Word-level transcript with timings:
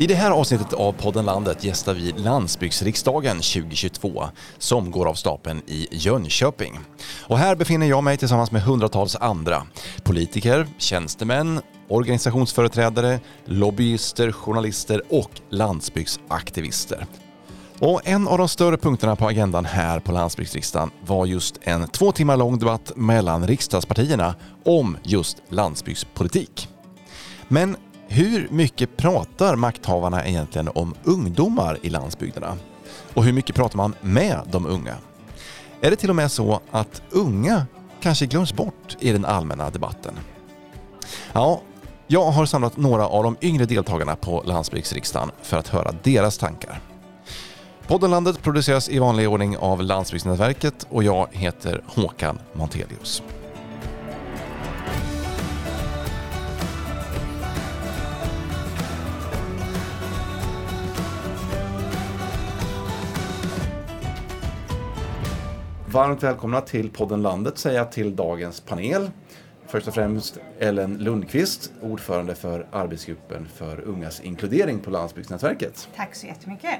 I 0.00 0.06
det 0.06 0.14
här 0.14 0.30
avsnittet 0.30 0.72
av 0.72 0.92
podden 0.92 1.24
Landet 1.24 1.64
gästar 1.64 1.94
vi 1.94 2.12
Landsbygdsriksdagen 2.12 3.36
2022 3.36 4.24
som 4.58 4.90
går 4.90 5.06
av 5.06 5.14
stapeln 5.14 5.62
i 5.66 5.88
Jönköping. 5.90 6.78
Och 7.26 7.38
här 7.38 7.56
befinner 7.56 7.86
jag 7.86 8.04
mig 8.04 8.16
tillsammans 8.16 8.52
med 8.52 8.62
hundratals 8.62 9.16
andra 9.16 9.66
politiker, 10.02 10.66
tjänstemän, 10.78 11.60
organisationsföreträdare, 11.88 13.20
lobbyister, 13.44 14.32
journalister 14.32 15.02
och 15.10 15.30
landsbygdsaktivister. 15.50 17.06
Och 17.78 18.00
en 18.04 18.28
av 18.28 18.38
de 18.38 18.48
större 18.48 18.76
punkterna 18.76 19.16
på 19.16 19.28
agendan 19.28 19.64
här 19.64 20.00
på 20.00 20.12
landsbygdsriksdagen 20.12 20.90
var 21.06 21.26
just 21.26 21.58
en 21.62 21.88
två 21.88 22.12
timmar 22.12 22.36
lång 22.36 22.58
debatt 22.58 22.92
mellan 22.96 23.46
riksdagspartierna 23.46 24.34
om 24.64 24.96
just 25.02 25.36
landsbygdspolitik. 25.48 26.68
Men 27.48 27.76
hur 28.08 28.48
mycket 28.50 28.96
pratar 28.96 29.56
makthavarna 29.56 30.26
egentligen 30.26 30.68
om 30.68 30.94
ungdomar 31.04 31.78
i 31.82 31.90
landsbygderna? 31.90 32.56
Och 33.14 33.24
hur 33.24 33.32
mycket 33.32 33.56
pratar 33.56 33.76
man 33.76 33.94
med 34.00 34.40
de 34.50 34.66
unga? 34.66 34.94
Är 35.80 35.90
det 35.90 35.96
till 35.96 36.10
och 36.10 36.16
med 36.16 36.32
så 36.32 36.60
att 36.70 37.02
unga 37.10 37.66
kanske 38.00 38.26
glöms 38.26 38.52
bort 38.52 38.96
i 39.00 39.12
den 39.12 39.24
allmänna 39.24 39.70
debatten? 39.70 40.14
Ja, 41.32 41.60
jag 42.06 42.30
har 42.30 42.46
samlat 42.46 42.76
några 42.76 43.06
av 43.08 43.22
de 43.22 43.36
yngre 43.40 43.64
deltagarna 43.64 44.16
på 44.16 44.42
landsbygdsriksdagen 44.46 45.30
för 45.42 45.56
att 45.56 45.68
höra 45.68 45.94
deras 46.02 46.38
tankar. 46.38 46.80
Podden 47.86 48.10
Landet 48.10 48.42
produceras 48.42 48.88
i 48.88 48.98
vanlig 48.98 49.28
ordning 49.28 49.56
av 49.56 49.82
Landsbygdsnätverket 49.82 50.86
och 50.90 51.04
jag 51.04 51.28
heter 51.32 51.82
Håkan 51.86 52.38
Montelius. 52.52 53.22
Varmt 65.92 66.22
välkomna 66.22 66.60
till 66.60 66.90
podden 66.90 67.22
Landet 67.22 67.58
säger 67.58 67.78
jag 67.78 67.92
till 67.92 68.16
dagens 68.16 68.60
panel. 68.60 69.10
Först 69.66 69.88
och 69.88 69.94
främst 69.94 70.38
Ellen 70.58 70.98
Lundqvist, 70.98 71.72
ordförande 71.82 72.34
för 72.34 72.66
arbetsgruppen 72.72 73.48
för 73.54 73.80
ungas 73.80 74.20
inkludering 74.20 74.78
på 74.78 74.90
Landsbygdsnätverket. 74.90 75.88
Tack 75.96 76.14
så 76.14 76.26
jättemycket. 76.26 76.70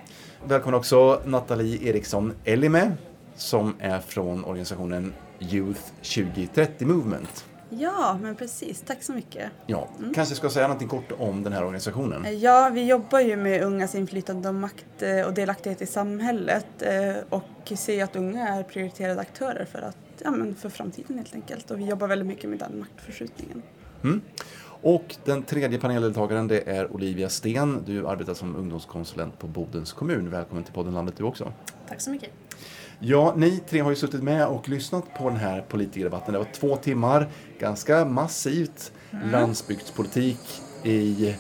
Välkommen 0.45 0.79
också 0.79 1.23
Nathalie 1.25 1.89
Eriksson 1.89 2.33
Elime 2.45 2.93
som 3.37 3.75
är 3.81 4.01
från 4.01 4.45
organisationen 4.45 5.15
Youth 5.41 5.81
2030 6.03 6.87
Movement. 6.87 7.45
Ja, 7.71 8.19
men 8.23 8.35
precis. 8.37 8.81
Tack 8.87 9.03
så 9.03 9.13
mycket. 9.13 9.51
Ja, 9.67 9.89
mm. 9.99 10.15
kanske 10.15 10.35
ska 10.35 10.51
säga 10.51 10.69
något 10.69 10.89
kort 10.89 11.13
om 11.19 11.43
den 11.43 11.53
här 11.53 11.63
organisationen? 11.63 12.41
Ja, 12.41 12.71
vi 12.73 12.87
jobbar 12.87 13.21
ju 13.21 13.37
med 13.37 13.63
ungas 13.63 13.95
inflytande 13.95 14.49
och 14.49 14.55
makt 14.55 15.03
eh, 15.03 15.21
och 15.21 15.35
delaktighet 15.35 15.83
i 15.83 15.87
samhället 15.87 16.83
eh, 16.83 17.17
och 17.29 17.73
ser 17.77 18.05
att 18.05 18.17
unga 18.17 18.49
är 18.49 18.63
prioriterade 18.63 19.21
aktörer 19.21 19.65
för, 19.65 19.79
att, 19.79 19.97
ja, 20.25 20.31
men 20.31 20.55
för 20.55 20.69
framtiden 20.69 21.17
helt 21.17 21.35
enkelt. 21.35 21.71
Och 21.71 21.79
vi 21.79 21.85
jobbar 21.85 22.07
väldigt 22.07 22.29
mycket 22.29 22.51
med 22.51 22.59
den 22.59 22.79
maktförskjutningen. 22.79 23.63
Mm. 24.03 24.21
Och 24.83 25.17
den 25.25 25.43
tredje 25.43 25.79
paneldeltagaren 25.79 26.49
det 26.49 26.69
är 26.69 26.93
Olivia 26.93 27.29
Sten. 27.29 27.83
Du 27.87 28.09
arbetar 28.09 28.35
som 28.35 28.57
ungdomskonsulent 28.57 29.39
på 29.39 29.47
Bodens 29.47 29.93
kommun. 29.93 30.31
Välkommen 30.31 30.65
till 30.65 30.75
podden 30.75 30.95
Landet 30.95 31.15
du 31.17 31.25
också. 31.25 31.53
Tack 31.89 32.01
så 32.01 32.11
mycket. 32.11 32.31
Ja, 33.01 33.35
ni 33.37 33.61
tre 33.69 33.81
har 33.81 33.91
ju 33.91 33.97
suttit 33.97 34.23
med 34.23 34.47
och 34.47 34.69
lyssnat 34.69 35.15
på 35.15 35.29
den 35.29 35.39
här 35.39 35.61
politikerdebatten. 35.61 36.33
Det 36.33 36.39
var 36.39 36.47
två 36.53 36.77
timmar, 36.77 37.29
ganska 37.59 38.05
massivt 38.05 38.93
mm. 39.13 39.31
landsbygdspolitik 39.31 40.41
i 40.85 41.35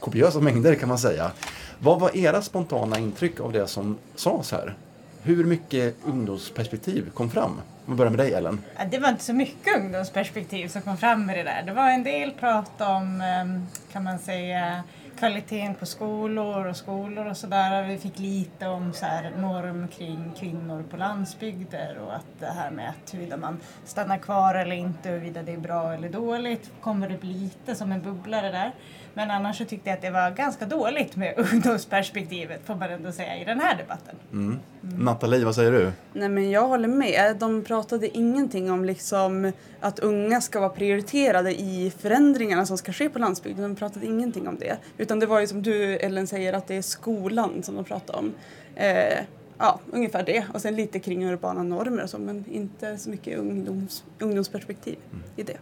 kopiösa 0.00 0.40
mängder 0.40 0.74
kan 0.74 0.88
man 0.88 0.98
säga. 0.98 1.30
Vad 1.78 2.00
var 2.00 2.16
era 2.16 2.42
spontana 2.42 2.98
intryck 2.98 3.40
av 3.40 3.52
det 3.52 3.66
som 3.66 3.98
sades 4.14 4.52
här? 4.52 4.74
Hur 5.22 5.44
mycket 5.44 5.96
ungdomsperspektiv 6.04 7.10
kom 7.10 7.30
fram? 7.30 7.60
Om 7.86 7.92
vi 7.92 7.96
börjar 7.96 8.10
med 8.10 8.18
dig 8.18 8.34
Ellen. 8.34 8.60
Det 8.90 8.98
var 8.98 9.08
inte 9.08 9.24
så 9.24 9.32
mycket 9.32 9.76
ungdomsperspektiv 9.76 10.68
som 10.68 10.82
kom 10.82 10.96
fram 10.96 11.26
med 11.26 11.38
det 11.38 11.42
där. 11.42 11.62
Det 11.66 11.72
var 11.72 11.90
en 11.90 12.04
del 12.04 12.30
prat 12.30 12.80
om, 12.80 13.20
ehm, 13.20 13.66
kan 13.92 14.04
man 14.04 14.18
säga, 14.18 14.82
kvaliteten 15.18 15.74
på 15.74 15.86
skolor 15.86 16.66
och 16.66 16.76
skolor 16.76 17.26
och 17.26 17.36
sådär. 17.36 17.88
Vi 17.88 17.98
fick 17.98 18.18
lite 18.18 18.66
om 18.66 18.92
så 18.92 19.06
här 19.06 19.30
norm 19.30 19.88
kring 19.88 20.32
kvinnor 20.38 20.84
på 20.90 20.96
landsbygder 20.96 21.98
och 21.98 22.14
att 22.14 22.26
det 22.38 22.46
här 22.46 22.70
med 22.70 22.88
att 22.88 23.14
huruvida 23.14 23.36
man 23.36 23.58
stannar 23.84 24.18
kvar 24.18 24.54
eller 24.54 24.76
inte, 24.76 25.08
huruvida 25.08 25.42
det 25.42 25.52
är 25.52 25.58
bra 25.58 25.92
eller 25.92 26.08
dåligt, 26.08 26.72
kommer 26.80 27.08
det 27.08 27.20
bli 27.20 27.32
lite 27.46 27.74
som 27.74 27.92
en 27.92 28.02
bubblare 28.02 28.50
där. 28.50 28.72
Men 29.16 29.30
annars 29.30 29.58
så 29.58 29.64
tyckte 29.64 29.90
jag 29.90 29.96
att 29.96 30.02
det 30.02 30.10
var 30.10 30.30
ganska 30.30 30.66
dåligt 30.66 31.16
med 31.16 31.34
ungdomsperspektivet 31.52 32.60
får 32.66 32.74
man 32.74 32.90
ändå 32.90 33.12
säga 33.12 33.40
i 33.40 33.44
den 33.44 33.60
här 33.60 33.76
debatten. 33.76 34.16
Mm. 34.32 34.58
Mm. 34.82 35.04
Nathalie, 35.04 35.44
vad 35.44 35.54
säger 35.54 35.72
du? 35.72 35.92
Nej 36.12 36.28
men 36.28 36.50
jag 36.50 36.68
håller 36.68 36.88
med. 36.88 37.36
De 37.36 37.64
pratade 37.64 38.16
ingenting 38.18 38.70
om 38.70 38.84
liksom 38.84 39.52
att 39.80 39.98
unga 39.98 40.40
ska 40.40 40.60
vara 40.60 40.70
prioriterade 40.70 41.60
i 41.60 41.92
förändringarna 41.98 42.66
som 42.66 42.78
ska 42.78 42.92
ske 42.92 43.08
på 43.08 43.18
landsbygden. 43.18 43.62
De 43.62 43.76
pratade 43.76 44.06
ingenting 44.06 44.48
om 44.48 44.58
det. 44.58 44.76
Utan 44.98 45.20
det 45.20 45.26
var 45.26 45.40
ju 45.40 45.46
som 45.46 45.62
du 45.62 45.96
Ellen 45.96 46.26
säger 46.26 46.52
att 46.52 46.66
det 46.66 46.74
är 46.74 46.82
skolan 46.82 47.62
som 47.62 47.74
de 47.74 47.84
pratade 47.84 48.18
om. 48.18 48.32
Eh, 48.74 49.18
ja, 49.58 49.80
ungefär 49.92 50.22
det. 50.22 50.44
Och 50.54 50.62
sen 50.62 50.76
lite 50.76 50.98
kring 50.98 51.24
urbana 51.24 51.62
normer 51.62 52.02
och 52.02 52.10
så 52.10 52.18
men 52.18 52.44
inte 52.50 52.98
så 52.98 53.10
mycket 53.10 53.38
ungdoms, 53.38 54.04
ungdomsperspektiv 54.18 54.96
mm. 55.12 55.24
i 55.36 55.42
det. 55.42 55.56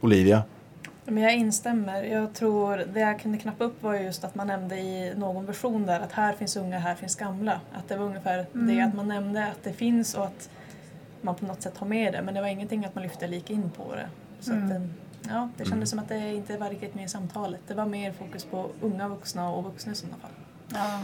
Olivia? 0.00 0.42
Men 1.10 1.22
jag 1.22 1.34
instämmer. 1.34 2.02
Jag 2.02 2.34
tror 2.34 2.76
det 2.76 3.00
jag 3.00 3.20
kunde 3.20 3.38
knappa 3.38 3.64
upp 3.64 3.82
var 3.82 3.94
just 3.94 4.24
att 4.24 4.34
man 4.34 4.46
nämnde 4.46 4.76
i 4.76 5.14
någon 5.16 5.46
version 5.46 5.86
där 5.86 6.00
att 6.00 6.12
här 6.12 6.32
finns 6.32 6.56
unga, 6.56 6.78
här 6.78 6.94
finns 6.94 7.16
gamla. 7.16 7.60
Att 7.72 7.88
det 7.88 7.96
var 7.96 8.06
ungefär 8.06 8.46
mm. 8.54 8.66
det 8.66 8.82
att 8.82 8.94
man 8.94 9.08
nämnde 9.08 9.46
att 9.46 9.62
det 9.62 9.72
finns 9.72 10.14
och 10.14 10.24
att 10.24 10.50
man 11.20 11.34
på 11.34 11.46
något 11.46 11.62
sätt 11.62 11.78
har 11.78 11.86
med 11.86 12.12
det 12.12 12.22
men 12.22 12.34
det 12.34 12.40
var 12.40 12.48
ingenting 12.48 12.84
att 12.84 12.94
man 12.94 13.04
lyfte 13.04 13.26
lika 13.26 13.52
in 13.52 13.70
på 13.70 13.94
det. 13.94 14.08
Så 14.40 14.52
mm. 14.52 14.72
att, 14.72 14.82
ja, 15.30 15.48
det 15.56 15.64
kändes 15.64 15.72
mm. 15.72 15.86
som 15.86 15.98
att 15.98 16.08
det 16.08 16.34
inte 16.34 16.56
var 16.56 16.70
riktigt 16.70 16.94
med 16.94 17.04
i 17.04 17.08
samtalet. 17.08 17.60
Det 17.66 17.74
var 17.74 17.86
mer 17.86 18.12
fokus 18.12 18.44
på 18.44 18.70
unga 18.80 19.08
vuxna 19.08 19.50
och 19.50 19.64
vuxna 19.64 19.92
i 19.92 19.94
sådana 19.94 20.16
fall. 20.16 20.30
Ja. 20.68 21.00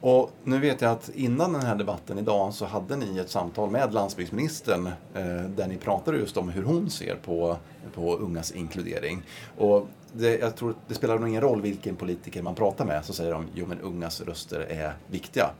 Och 0.00 0.30
nu 0.44 0.58
vet 0.58 0.80
jag 0.80 0.92
att 0.92 1.08
innan 1.14 1.52
den 1.52 1.62
här 1.62 1.76
debatten 1.76 2.18
idag 2.18 2.54
så 2.54 2.66
hade 2.66 2.96
ni 2.96 3.18
ett 3.18 3.30
samtal 3.30 3.70
med 3.70 3.94
landsbygdsministern 3.94 4.86
eh, 4.86 5.24
där 5.56 5.66
ni 5.66 5.76
pratade 5.76 6.18
just 6.18 6.36
om 6.36 6.48
hur 6.48 6.62
hon 6.62 6.90
ser 6.90 7.16
på, 7.16 7.56
på 7.94 8.16
ungas 8.16 8.50
inkludering. 8.52 9.22
Och 9.58 9.86
det, 10.12 10.38
jag 10.38 10.56
tror 10.56 10.74
det 10.88 10.94
spelar 10.94 11.18
nog 11.18 11.28
ingen 11.28 11.40
roll 11.40 11.62
vilken 11.62 11.96
politiker 11.96 12.42
man 12.42 12.54
pratar 12.54 12.84
med 12.84 13.04
så 13.04 13.12
säger 13.12 13.32
de 13.32 13.46
jo 13.54 13.66
men 13.66 13.80
ungas 13.80 14.20
röster 14.20 14.60
är 14.60 14.92
viktiga. 15.06 15.50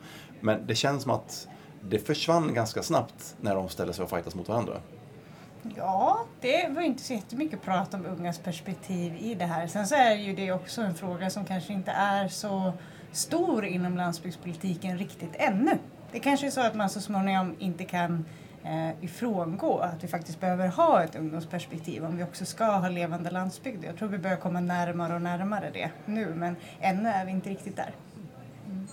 Men 0.40 0.66
det 0.66 0.74
känns 0.74 1.02
som 1.02 1.12
att 1.12 1.48
det 1.82 1.98
försvann 1.98 2.54
ganska 2.54 2.82
snabbt 2.82 3.36
när 3.40 3.54
de 3.54 3.68
ställer 3.68 3.92
sig 3.92 4.02
och 4.02 4.10
fightas 4.10 4.34
mot 4.34 4.48
varandra. 4.48 4.74
Ja, 5.76 6.24
det 6.40 6.68
var 6.68 6.82
inte 6.82 7.02
så 7.02 7.12
jättemycket 7.12 7.62
prat 7.62 7.94
om 7.94 8.06
ungas 8.06 8.38
perspektiv 8.38 9.16
i 9.20 9.34
det 9.34 9.44
här. 9.44 9.66
Sen 9.66 9.86
så 9.86 9.94
är 9.94 10.14
ju 10.14 10.34
det 10.34 10.52
också 10.52 10.80
en 10.82 10.94
fråga 10.94 11.30
som 11.30 11.44
kanske 11.44 11.72
inte 11.72 11.90
är 11.90 12.28
så 12.28 12.72
stor 13.12 13.64
inom 13.64 13.96
landsbygdspolitiken 13.96 14.98
riktigt 14.98 15.34
ännu. 15.34 15.78
Det 16.12 16.18
kanske 16.18 16.46
är 16.46 16.50
så 16.50 16.60
att 16.60 16.74
man 16.74 16.90
så 16.90 17.00
småningom 17.00 17.56
inte 17.58 17.84
kan 17.84 18.24
eh, 18.64 19.04
ifrångå 19.04 19.78
att 19.78 20.04
vi 20.04 20.08
faktiskt 20.08 20.40
behöver 20.40 20.68
ha 20.68 21.02
ett 21.02 21.16
ungdomsperspektiv 21.16 22.04
om 22.04 22.16
vi 22.16 22.24
också 22.24 22.44
ska 22.44 22.64
ha 22.64 22.88
levande 22.88 23.30
landsbygd. 23.30 23.84
Jag 23.84 23.96
tror 23.96 24.08
vi 24.08 24.18
börjar 24.18 24.36
komma 24.36 24.60
närmare 24.60 25.14
och 25.14 25.22
närmare 25.22 25.70
det 25.72 25.90
nu 26.06 26.34
men 26.34 26.56
ännu 26.80 27.08
är 27.08 27.24
vi 27.24 27.30
inte 27.30 27.50
riktigt 27.50 27.76
där. 27.76 27.94
Mm. 28.66 28.88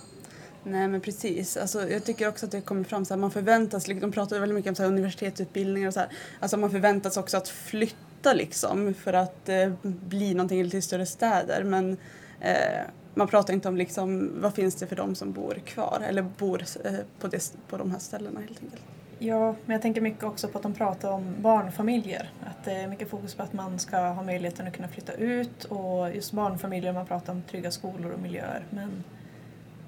Nej 0.62 0.88
men 0.88 1.00
precis. 1.00 1.56
Alltså, 1.56 1.88
jag 1.88 2.04
tycker 2.04 2.28
också 2.28 2.46
att 2.46 2.52
det 2.52 2.60
kommer 2.60 2.84
fram 2.84 3.04
så 3.04 3.14
här, 3.14 3.18
man 3.18 3.30
förväntas, 3.30 3.88
liksom, 3.88 4.10
de 4.10 4.14
pratade 4.14 4.40
väldigt 4.40 4.56
mycket 4.56 4.70
om 4.70 4.74
så 4.74 4.82
här, 4.82 4.90
universitetsutbildningar 4.90 5.88
och 5.88 5.94
så 5.94 6.00
här. 6.00 6.08
Alltså 6.40 6.56
man 6.56 6.70
förväntas 6.70 7.16
också 7.16 7.36
att 7.36 7.48
flytta 7.48 8.32
liksom 8.32 8.94
för 8.94 9.12
att 9.12 9.48
eh, 9.48 9.72
bli 9.82 10.34
någonting 10.34 10.70
till 10.70 10.82
större 10.82 11.06
städer 11.06 11.64
men 11.64 11.96
eh, 12.40 12.82
man 13.16 13.28
pratar 13.28 13.54
inte 13.54 13.68
om 13.68 13.76
liksom, 13.76 14.32
vad 14.40 14.54
finns 14.54 14.74
det 14.74 14.86
för 14.86 14.96
de 14.96 15.14
som 15.14 15.32
bor 15.32 15.54
kvar 15.54 16.02
eller 16.08 16.22
bor 16.22 16.62
eh, 16.84 16.92
på, 17.20 17.28
det, 17.28 17.56
på 17.68 17.76
de 17.76 17.90
här 17.90 17.98
ställena 17.98 18.40
helt 18.40 18.62
enkelt. 18.62 18.82
Ja, 19.18 19.54
men 19.64 19.74
jag 19.74 19.82
tänker 19.82 20.00
mycket 20.00 20.24
också 20.24 20.48
på 20.48 20.58
att 20.58 20.62
de 20.62 20.74
pratar 20.74 21.10
om 21.10 21.34
barnfamiljer. 21.38 22.30
Att 22.40 22.64
det 22.64 22.72
är 22.72 22.88
mycket 22.88 23.10
fokus 23.10 23.34
på 23.34 23.42
att 23.42 23.52
man 23.52 23.78
ska 23.78 23.98
ha 23.98 24.22
möjligheten 24.22 24.66
att 24.66 24.76
kunna 24.76 24.88
flytta 24.88 25.12
ut 25.12 25.64
och 25.64 26.14
just 26.14 26.32
barnfamiljer, 26.32 26.92
man 26.92 27.06
pratar 27.06 27.32
om 27.32 27.42
trygga 27.42 27.70
skolor 27.70 28.12
och 28.12 28.20
miljöer. 28.20 28.64
Men 28.70 29.04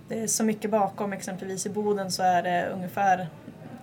det 0.09 0.21
är 0.21 0.27
så 0.27 0.45
mycket 0.45 0.71
bakom, 0.71 1.13
exempelvis 1.13 1.67
i 1.67 1.71
Boden 1.71 2.11
så 2.13 2.23
är 2.23 2.43
det 2.43 2.69
ungefär, 2.75 3.29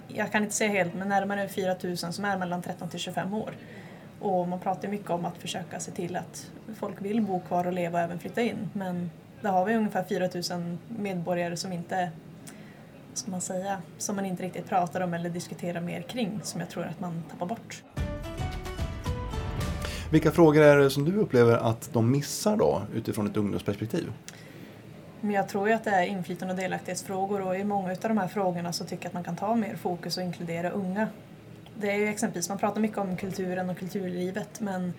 jag 0.07 0.31
kan 0.31 0.43
inte 0.43 0.55
säga 0.55 0.71
helt, 0.71 0.93
men 0.93 1.09
närmare 1.09 1.47
4 1.47 1.75
000 1.83 1.97
som 1.97 2.25
är 2.25 2.37
mellan 2.37 2.61
13 2.61 2.89
till 2.89 2.99
25 2.99 3.33
år. 3.33 3.53
Och 4.19 4.47
man 4.47 4.59
pratar 4.59 4.87
mycket 4.87 5.09
om 5.09 5.25
att 5.25 5.37
försöka 5.37 5.79
se 5.79 5.91
till 5.91 6.15
att 6.15 6.51
folk 6.75 7.01
vill 7.01 7.21
bo 7.21 7.39
kvar 7.39 7.67
och 7.67 7.73
leva 7.73 7.97
och 7.97 8.03
även 8.03 8.19
flytta 8.19 8.41
in. 8.41 8.69
Men 8.73 9.09
där 9.45 9.51
har 9.51 9.65
vi 9.65 9.75
ungefär 9.75 10.03
4 10.03 10.57
000 10.57 10.77
medborgare 10.87 11.57
som 11.57 11.73
inte 11.73 12.11
ska 13.13 13.31
man 13.31 13.41
säga, 13.41 13.81
som 13.97 14.15
man 14.15 14.25
inte 14.25 14.43
riktigt 14.43 14.69
pratar 14.69 15.01
om 15.01 15.13
eller 15.13 15.29
diskuterar 15.29 15.81
mer 15.81 16.01
kring 16.01 16.39
som 16.43 16.61
jag 16.61 16.69
tror 16.69 16.83
att 16.83 16.99
man 16.99 17.23
tappar 17.31 17.45
bort. 17.45 17.83
Vilka 20.11 20.31
frågor 20.31 20.61
är 20.61 20.77
det 20.77 20.89
som 20.89 21.05
du 21.05 21.15
upplever 21.15 21.57
att 21.57 21.93
de 21.93 22.11
missar 22.11 22.57
då 22.57 22.81
utifrån 22.93 23.27
ett 23.27 23.37
ungdomsperspektiv? 23.37 24.11
Men 25.21 25.31
jag 25.31 25.49
tror 25.49 25.67
ju 25.67 25.73
att 25.73 25.83
det 25.83 25.91
är 25.91 26.03
inflytande 26.03 26.53
och 26.53 26.59
delaktighetsfrågor 26.59 27.41
och 27.41 27.57
i 27.57 27.63
många 27.63 27.91
av 27.91 27.97
de 28.01 28.17
här 28.17 28.27
frågorna 28.27 28.73
så 28.73 28.83
tycker 28.83 29.03
jag 29.03 29.07
att 29.07 29.13
man 29.13 29.23
kan 29.23 29.35
ta 29.35 29.55
mer 29.55 29.75
fokus 29.75 30.17
och 30.17 30.23
inkludera 30.23 30.69
unga. 30.69 31.07
Det 31.79 31.91
är 31.91 31.95
ju 31.95 32.07
exempelvis, 32.07 32.49
man 32.49 32.57
pratar 32.57 32.81
mycket 32.81 32.97
om 32.97 33.17
kulturen 33.17 33.69
och 33.69 33.77
kulturlivet 33.77 34.59
men 34.59 34.93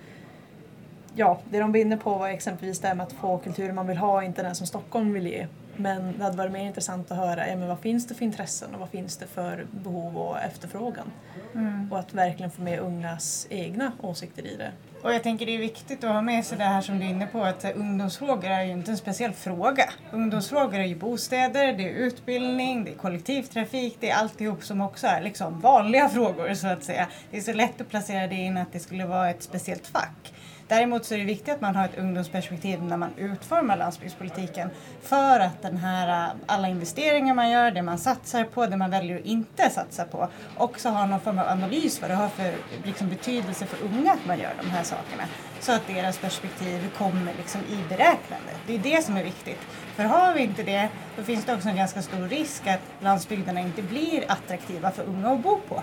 ja, 1.17 1.39
det 1.51 1.59
de 1.59 1.73
vinner 1.73 1.97
på 1.97 2.15
var 2.15 2.29
exempelvis 2.29 2.79
det 2.79 2.89
här 2.89 2.95
med 2.95 3.07
att 3.07 3.13
få 3.13 3.39
kulturen 3.39 3.75
man 3.75 3.87
vill 3.87 3.97
ha, 3.97 4.23
inte 4.23 4.43
den 4.43 4.55
som 4.55 4.67
Stockholm 4.67 5.13
vill 5.13 5.27
ge. 5.27 5.47
Men 5.77 6.19
det 6.19 6.25
hade 6.25 6.37
varit 6.37 6.53
mer 6.53 6.65
intressant 6.65 7.11
att 7.11 7.17
höra 7.17 7.49
ja, 7.49 7.57
men 7.57 7.69
vad 7.69 7.81
finns 7.81 8.07
det 8.07 8.15
för 8.15 8.25
intressen 8.25 8.75
och 8.75 8.81
vad 8.81 8.89
finns 8.89 9.17
det 9.17 9.27
för 9.27 9.67
behov 9.71 10.19
och 10.19 10.39
efterfrågan. 10.39 11.13
Mm. 11.55 11.93
Och 11.93 11.99
att 11.99 12.15
verkligen 12.15 12.51
få 12.51 12.63
med 12.63 12.81
ungas 12.81 13.47
egna 13.51 13.93
åsikter 14.03 14.47
i 14.47 14.57
det. 14.57 14.73
Och 15.03 15.15
jag 15.15 15.23
tänker 15.23 15.47
det 15.47 15.55
är 15.55 15.59
viktigt 15.59 16.05
att 16.05 16.11
ha 16.11 16.23
med 16.23 16.45
sig 16.45 16.59
det 16.59 16.65
här 16.65 16.81
som 16.81 16.99
du 16.99 17.05
är 17.05 17.11
inne 17.11 17.27
på 17.27 17.43
att 17.43 17.65
ungdomsfrågor 17.75 18.51
är 18.51 18.63
ju 18.63 18.73
inte 18.73 18.91
en 18.91 18.97
speciell 18.97 19.33
fråga. 19.33 19.85
Ungdomsfrågor 20.11 20.79
är 20.79 20.85
ju 20.85 20.95
bostäder, 20.95 21.73
det 21.73 21.89
är 21.89 21.95
utbildning, 21.95 22.85
det 22.85 22.91
är 22.91 22.97
kollektivtrafik, 22.97 23.97
det 24.01 24.11
är 24.11 24.17
alltihop 24.17 24.65
som 24.65 24.81
också 24.81 25.07
är 25.07 25.21
liksom 25.21 25.61
vanliga 25.61 26.09
frågor 26.09 26.55
så 26.55 26.67
att 26.67 26.85
säga. 26.85 27.07
Det 27.31 27.37
är 27.37 27.41
så 27.41 27.53
lätt 27.53 27.81
att 27.81 27.89
placera 27.89 28.27
det 28.27 28.35
in 28.35 28.57
att 28.57 28.73
det 28.73 28.81
skulle 28.81 29.07
vara 29.07 29.31
ett 29.31 29.43
speciellt 29.43 29.87
fack. 29.87 30.33
Däremot 30.69 31.05
så 31.05 31.15
är 31.15 31.19
det 31.19 31.25
viktigt 31.25 31.55
att 31.55 31.61
man 31.61 31.77
har 31.77 31.85
ett 31.85 31.99
ungdomsperspektiv 31.99 32.83
när 32.83 32.97
man 32.97 33.11
utformar 33.17 33.77
landsbygdspolitiken 33.77 34.71
för 35.03 35.41
att 35.41 35.63
den 35.63 35.77
här, 35.77 36.29
äh, 36.29 36.35
alla 36.47 36.69
investeringar 36.69 37.35
man 37.35 37.51
gör, 37.51 37.71
det 37.71 37.83
man 37.83 37.99
satsar 37.99 38.45
på, 38.45 38.67
det 38.67 38.77
man 38.77 38.91
väljer 38.91 39.19
att 39.19 39.25
inte 39.25 39.71
satsa 39.71 40.05
på 40.05 40.29
också 40.57 40.89
har 40.89 41.07
någon 41.07 41.21
form 41.21 41.39
av 41.39 41.49
analys 41.49 42.01
vad 42.01 42.11
det 42.11 42.15
har 42.15 42.29
för 42.29 42.55
liksom, 42.85 43.09
betydelse 43.09 43.67
för 43.67 43.85
unga 43.85 44.13
att 44.13 44.27
man 44.27 44.39
gör 44.39 44.53
de 44.63 44.71
här 44.71 44.83
sakerna. 44.83 45.23
Så 45.61 45.73
att 45.73 45.87
deras 45.87 46.19
perspektiv 46.19 46.91
kommer 46.99 47.33
liksom 47.37 47.61
i 47.61 47.89
beräknandet. 47.89 48.57
Det 48.67 48.75
är 48.75 48.79
det 48.79 49.05
som 49.05 49.17
är 49.17 49.25
viktigt. 49.25 49.61
För 49.97 50.05
har 50.05 50.35
vi 50.35 50.41
inte 50.41 50.63
det, 50.63 50.89
då 51.17 51.23
finns 51.23 51.45
det 51.45 51.55
också 51.55 51.69
en 51.69 51.77
ganska 51.77 52.03
stor 52.03 52.29
risk 52.29 52.67
att 52.67 52.81
landsbygderna 53.01 53.61
inte 53.61 53.83
blir 53.83 54.25
attraktiva 54.29 54.91
för 54.91 55.05
unga 55.05 55.29
att 55.29 55.43
bo 55.43 55.61
på. 55.69 55.83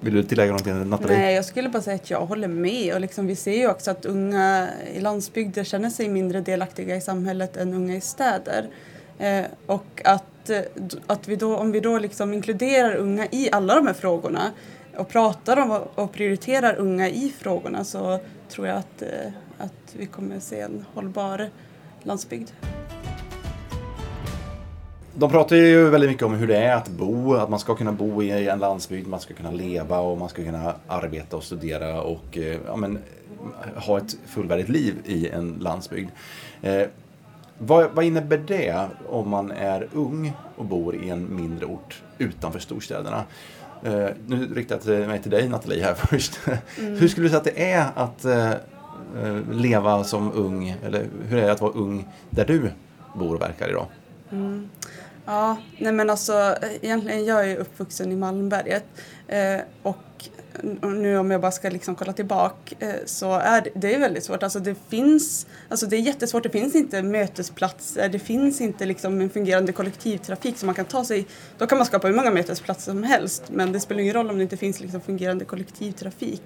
Vill 0.00 0.14
du 0.14 0.22
tillägga 0.22 0.50
någonting 0.50 0.90
Nathalie? 0.90 1.18
Nej, 1.18 1.34
jag 1.34 1.44
skulle 1.44 1.68
bara 1.68 1.82
säga 1.82 1.94
att 1.94 2.10
jag 2.10 2.26
håller 2.26 2.48
med. 2.48 2.94
Och 2.94 3.00
liksom, 3.00 3.26
vi 3.26 3.36
ser 3.36 3.56
ju 3.56 3.68
också 3.68 3.90
att 3.90 4.04
unga 4.04 4.68
i 4.94 5.00
landsbygder 5.00 5.64
känner 5.64 5.90
sig 5.90 6.08
mindre 6.08 6.40
delaktiga 6.40 6.96
i 6.96 7.00
samhället 7.00 7.56
än 7.56 7.74
unga 7.74 7.96
i 7.96 8.00
städer. 8.00 8.68
Eh, 9.18 9.44
och 9.66 10.02
att, 10.04 10.50
eh, 10.50 10.60
att 11.06 11.28
vi 11.28 11.36
då, 11.36 11.56
om 11.56 11.72
vi 11.72 11.80
då 11.80 11.98
liksom 11.98 12.34
inkluderar 12.34 12.94
unga 12.94 13.26
i 13.30 13.48
alla 13.52 13.74
de 13.74 13.86
här 13.86 13.94
frågorna 13.94 14.50
och 14.96 15.08
pratar 15.08 15.56
om 15.56 15.80
och 15.94 16.12
prioriterar 16.12 16.74
unga 16.74 17.08
i 17.08 17.32
frågorna 17.38 17.84
så 17.84 18.18
tror 18.48 18.66
jag 18.66 18.76
att, 18.76 19.02
eh, 19.02 19.32
att 19.58 19.94
vi 19.96 20.06
kommer 20.06 20.40
se 20.40 20.60
en 20.60 20.84
hållbar 20.94 21.50
landsbygd. 22.02 22.50
De 25.20 25.30
pratar 25.30 25.56
ju 25.56 25.90
väldigt 25.90 26.10
mycket 26.10 26.26
om 26.26 26.34
hur 26.34 26.46
det 26.46 26.56
är 26.56 26.76
att 26.76 26.88
bo, 26.88 27.34
att 27.34 27.50
man 27.50 27.58
ska 27.58 27.74
kunna 27.74 27.92
bo 27.92 28.22
i 28.22 28.48
en 28.48 28.58
landsbygd, 28.58 29.08
man 29.08 29.20
ska 29.20 29.34
kunna 29.34 29.50
leva 29.50 29.98
och 29.98 30.18
man 30.18 30.28
ska 30.28 30.44
kunna 30.44 30.74
arbeta 30.86 31.36
och 31.36 31.44
studera 31.44 32.02
och 32.02 32.38
eh, 32.38 32.58
ja, 32.66 32.76
men, 32.76 32.98
ha 33.76 33.98
ett 33.98 34.16
fullvärdigt 34.26 34.68
liv 34.68 34.94
i 35.04 35.28
en 35.28 35.58
landsbygd. 35.60 36.10
Eh, 36.62 36.82
vad, 37.58 37.90
vad, 37.90 38.04
innebär 38.04 38.38
det 38.46 38.86
om 39.08 39.28
man 39.28 39.50
är 39.50 39.88
ung 39.92 40.32
och 40.56 40.64
bor 40.64 40.94
i 40.94 41.08
en 41.10 41.36
mindre 41.36 41.66
ort 41.66 42.02
utanför 42.18 42.58
storstäderna? 42.58 43.24
Eh, 43.82 44.08
nu 44.26 44.54
riktar 44.54 44.92
jag 44.92 45.08
mig 45.08 45.22
till 45.22 45.30
dig 45.30 45.48
Nathalie 45.48 45.84
här 45.84 45.94
först. 46.08 46.40
Mm. 46.46 46.98
hur 46.98 47.08
skulle 47.08 47.26
du 47.26 47.30
säga 47.30 47.38
att 47.38 47.44
det 47.44 47.70
är 47.70 47.86
att 47.94 48.24
eh, 48.24 48.50
eh, 48.50 49.50
leva 49.52 50.04
som 50.04 50.32
ung, 50.32 50.76
eller 50.86 51.06
hur 51.28 51.38
är 51.38 51.46
det 51.46 51.52
att 51.52 51.60
vara 51.60 51.72
ung 51.72 52.08
där 52.30 52.44
du 52.44 52.70
bor 53.14 53.34
och 53.34 53.40
verkar 53.40 53.68
idag? 53.68 53.86
Mm. 54.32 54.68
Ja, 55.30 55.56
nej 55.78 55.92
men 55.92 56.10
alltså 56.10 56.56
egentligen 56.82 57.24
jag 57.24 57.40
är 57.40 57.48
ju 57.48 57.56
uppvuxen 57.56 58.12
i 58.12 58.16
Malmberget 58.16 58.84
eh, 59.28 59.60
och 59.82 60.28
nu 60.82 61.18
om 61.18 61.30
jag 61.30 61.40
bara 61.40 61.52
ska 61.52 61.70
liksom 61.70 61.94
kolla 61.94 62.12
tillbaka 62.12 62.76
eh, 62.78 62.94
så 63.06 63.32
är 63.32 63.60
det, 63.60 63.70
det 63.74 63.94
är 63.94 63.98
väldigt 63.98 64.24
svårt. 64.24 64.42
Alltså 64.42 64.58
det 64.58 64.74
finns, 64.88 65.46
alltså 65.68 65.86
det 65.86 65.96
är 65.96 66.00
jättesvårt, 66.00 66.42
det 66.42 66.50
finns 66.50 66.74
inte 66.74 67.02
mötesplatser, 67.02 68.08
det 68.08 68.18
finns 68.18 68.60
inte 68.60 68.86
liksom 68.86 69.20
en 69.20 69.30
fungerande 69.30 69.72
kollektivtrafik 69.72 70.58
som 70.58 70.66
man 70.66 70.74
kan 70.74 70.84
ta 70.84 71.04
sig, 71.04 71.26
då 71.58 71.66
kan 71.66 71.78
man 71.78 71.86
skapa 71.86 72.08
hur 72.08 72.14
många 72.14 72.30
mötesplatser 72.30 72.92
som 72.92 73.02
helst 73.02 73.42
men 73.50 73.72
det 73.72 73.80
spelar 73.80 74.00
ingen 74.00 74.14
roll 74.14 74.30
om 74.30 74.36
det 74.36 74.42
inte 74.42 74.56
finns 74.56 74.80
liksom 74.80 75.00
fungerande 75.00 75.44
kollektivtrafik. 75.44 76.42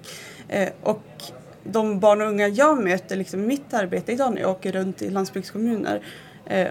Eh, 0.47 0.69
och 0.81 1.23
de 1.63 1.99
barn 1.99 2.21
och 2.21 2.27
unga 2.27 2.47
jag 2.47 2.83
möter 2.83 3.15
liksom 3.15 3.43
i 3.43 3.47
mitt 3.47 3.73
arbete 3.73 4.11
idag 4.11 4.33
när 4.33 4.41
jag 4.41 4.51
åker 4.51 4.71
runt 4.71 5.01
i 5.01 5.09
landsbygdskommuner 5.09 5.95
eh, 5.95 6.01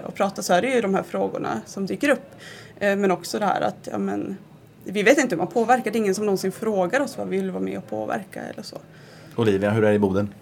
och 0.05 0.15
pratar 0.15 0.41
så 0.41 0.53
är 0.53 0.61
det 0.61 0.67
ju 0.67 0.81
de 0.81 0.95
här 0.95 1.03
frågorna 1.03 1.61
som 1.65 1.85
dyker 1.85 2.09
upp. 2.09 2.35
Eh, 2.79 2.95
men 2.95 3.11
också 3.11 3.39
det 3.39 3.45
här 3.45 3.61
att 3.61 3.87
ja, 3.91 3.97
men, 3.97 4.37
vi 4.83 5.03
vet 5.03 5.17
inte 5.17 5.35
hur 5.35 5.37
man 5.37 5.47
påverkar. 5.47 5.91
Det 5.91 5.97
är 5.97 6.01
ingen 6.01 6.15
som 6.15 6.25
någonsin 6.25 6.51
frågar 6.51 7.01
oss 7.01 7.17
vad 7.17 7.27
vi 7.27 7.37
vill 7.37 7.51
vara 7.51 7.63
med 7.63 7.77
och 7.77 7.89
påverka 7.89 8.41
eller 8.41 8.63
så. 8.63 8.77
Olivia, 9.35 9.71
hur 9.71 9.83
är 9.83 9.89
det 9.89 9.95
i 9.95 9.99
Boden? 9.99 10.33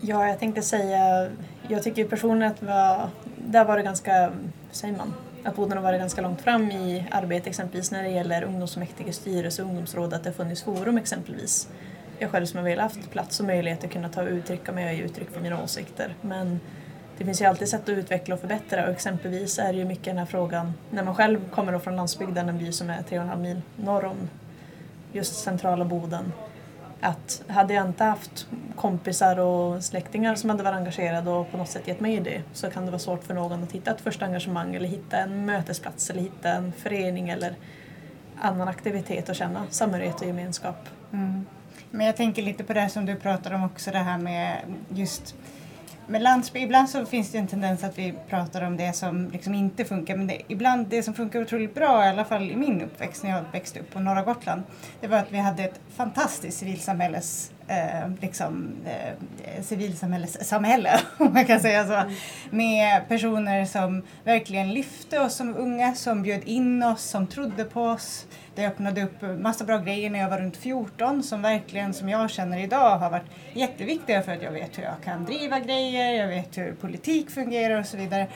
Ja, 0.00 0.28
jag 0.28 0.38
tänkte 0.38 0.62
säga, 0.62 1.30
jag 1.68 1.82
tycker 1.82 2.04
personligen 2.04 2.52
att 2.52 2.62
var, 2.62 3.08
där 3.36 3.64
var 3.64 3.76
det 3.76 3.82
ganska, 3.82 4.32
säger 4.70 4.96
man, 4.96 5.14
att 5.44 5.56
Boden 5.56 5.76
har 5.76 5.82
varit 5.82 6.00
ganska 6.00 6.22
långt 6.22 6.40
fram 6.40 6.70
i 6.70 7.06
arbete 7.10 7.50
exempelvis 7.50 7.90
när 7.90 8.02
det 8.02 8.08
gäller 8.08 8.42
ungdomsfullmäktige, 8.42 9.12
styrelse 9.12 9.62
och 9.62 9.68
ungdomsråd, 9.68 10.14
att 10.14 10.24
det 10.24 10.30
har 10.30 10.34
funnits 10.34 10.62
forum 10.62 10.98
exempelvis. 10.98 11.68
Jag 12.18 12.30
själv 12.30 12.46
som 12.46 12.58
har 12.58 12.64
velat 12.64 12.96
haft 12.96 13.10
plats 13.10 13.40
och 13.40 13.46
möjlighet 13.46 13.84
att 13.84 13.90
kunna 13.90 14.08
ta 14.08 14.22
och 14.22 14.28
uttrycka 14.28 14.72
mig 14.72 14.86
och 14.86 14.94
ge 14.94 15.02
uttryck 15.02 15.30
för 15.30 15.40
mina 15.40 15.62
åsikter. 15.62 16.14
Men 16.20 16.60
det 17.18 17.24
finns 17.24 17.42
ju 17.42 17.44
alltid 17.44 17.68
sätt 17.68 17.82
att 17.82 17.88
utveckla 17.88 18.34
och 18.34 18.40
förbättra 18.40 18.84
och 18.84 18.90
exempelvis 18.90 19.58
är 19.58 19.72
det 19.72 19.78
ju 19.78 19.84
mycket 19.84 20.04
den 20.04 20.18
här 20.18 20.26
frågan 20.26 20.74
när 20.90 21.04
man 21.04 21.14
själv 21.14 21.50
kommer 21.50 21.78
från 21.78 21.96
landsbygden, 21.96 22.48
en 22.48 22.58
by 22.58 22.72
som 22.72 22.90
är 22.90 23.02
3,5 23.02 23.38
mil 23.38 23.62
norr 23.76 24.04
om 24.04 24.28
just 25.12 25.34
centrala 25.34 25.84
Boden. 25.84 26.32
Att 27.00 27.42
hade 27.48 27.74
jag 27.74 27.86
inte 27.86 28.04
haft 28.04 28.46
kompisar 28.76 29.38
och 29.38 29.84
släktingar 29.84 30.34
som 30.34 30.50
hade 30.50 30.62
varit 30.62 30.76
engagerade 30.76 31.30
och 31.30 31.50
på 31.50 31.56
något 31.56 31.68
sätt 31.68 31.88
gett 31.88 32.00
mig 32.00 32.20
det 32.20 32.42
så 32.52 32.70
kan 32.70 32.84
det 32.84 32.90
vara 32.90 32.98
svårt 32.98 33.24
för 33.24 33.34
någon 33.34 33.62
att 33.62 33.72
hitta 33.72 33.90
ett 33.90 34.00
första 34.00 34.24
engagemang 34.24 34.74
eller 34.74 34.88
hitta 34.88 35.16
en 35.16 35.46
mötesplats 35.46 36.10
eller 36.10 36.20
hitta 36.20 36.48
en 36.48 36.72
förening 36.72 37.28
eller 37.28 37.54
annan 38.40 38.68
aktivitet 38.68 39.28
och 39.28 39.34
känna 39.34 39.62
samhörighet 39.70 40.20
och 40.20 40.26
gemenskap. 40.26 40.88
Mm. 41.12 41.46
Men 41.90 42.06
jag 42.06 42.16
tänker 42.16 42.42
lite 42.42 42.64
på 42.64 42.72
det 42.72 42.88
som 42.88 43.06
du 43.06 43.16
pratar 43.16 43.52
om 43.52 43.64
också 43.64 43.90
det 43.90 43.98
här 43.98 44.18
med 44.18 44.56
just 44.88 45.34
men 46.06 46.22
landsbygd, 46.22 46.64
ibland 46.64 46.90
så 46.90 47.06
finns 47.06 47.30
det 47.32 47.38
en 47.38 47.46
tendens 47.46 47.84
att 47.84 47.98
vi 47.98 48.14
pratar 48.28 48.62
om 48.62 48.76
det 48.76 48.92
som 48.92 49.30
liksom 49.30 49.54
inte 49.54 49.84
funkar 49.84 50.16
men 50.16 50.26
det, 50.26 50.42
ibland 50.48 50.86
det 50.86 51.02
som 51.02 51.14
funkar 51.14 51.42
otroligt 51.42 51.74
bra, 51.74 52.04
i 52.06 52.08
alla 52.08 52.24
fall 52.24 52.50
i 52.50 52.56
min 52.56 52.82
uppväxt 52.82 53.22
när 53.22 53.30
jag 53.30 53.44
växte 53.52 53.80
upp 53.80 53.90
på 53.92 54.00
norra 54.00 54.22
Gotland, 54.22 54.62
det 55.00 55.06
var 55.06 55.18
att 55.18 55.32
vi 55.32 55.38
hade 55.38 55.64
ett 55.64 55.80
fantastiskt 55.96 56.58
civilsamhälles 56.58 57.52
eh, 57.68 58.10
liksom, 58.20 58.76
eh, 58.86 59.62
civilsamhällessamhälle, 59.62 61.00
om 61.18 61.32
man 61.32 61.44
kan 61.44 61.60
säga 61.60 61.86
så. 61.86 62.10
Med 62.50 63.08
personer 63.08 63.64
som 63.64 64.02
verkligen 64.24 64.74
lyfte 64.74 65.20
oss 65.20 65.34
som 65.34 65.56
unga, 65.56 65.94
som 65.94 66.22
bjöd 66.22 66.44
in 66.44 66.82
oss, 66.82 67.02
som 67.02 67.26
trodde 67.26 67.64
på 67.64 67.82
oss. 67.82 68.26
Det 68.54 68.66
öppnade 68.66 69.02
upp 69.02 69.40
massa 69.40 69.64
bra 69.64 69.78
grejer 69.78 70.10
när 70.10 70.18
jag 70.18 70.30
var 70.30 70.38
runt 70.38 70.56
14 70.56 71.22
som 71.22 71.42
verkligen, 71.42 71.94
som 71.94 72.08
jag 72.08 72.30
känner 72.30 72.58
idag, 72.58 72.98
har 72.98 73.10
varit 73.10 73.30
jätteviktiga 73.52 74.22
för 74.22 74.32
att 74.32 74.42
jag 74.42 74.52
vet 74.52 74.78
hur 74.78 74.82
jag 74.82 75.02
kan 75.04 75.24
driva 75.24 75.60
grejer, 75.60 76.12
jag 76.12 76.28
vet 76.28 76.58
hur 76.58 76.72
politik 76.72 77.30
fungerar 77.30 77.80
och 77.80 77.86
så 77.86 77.96
vidare. 77.96 78.28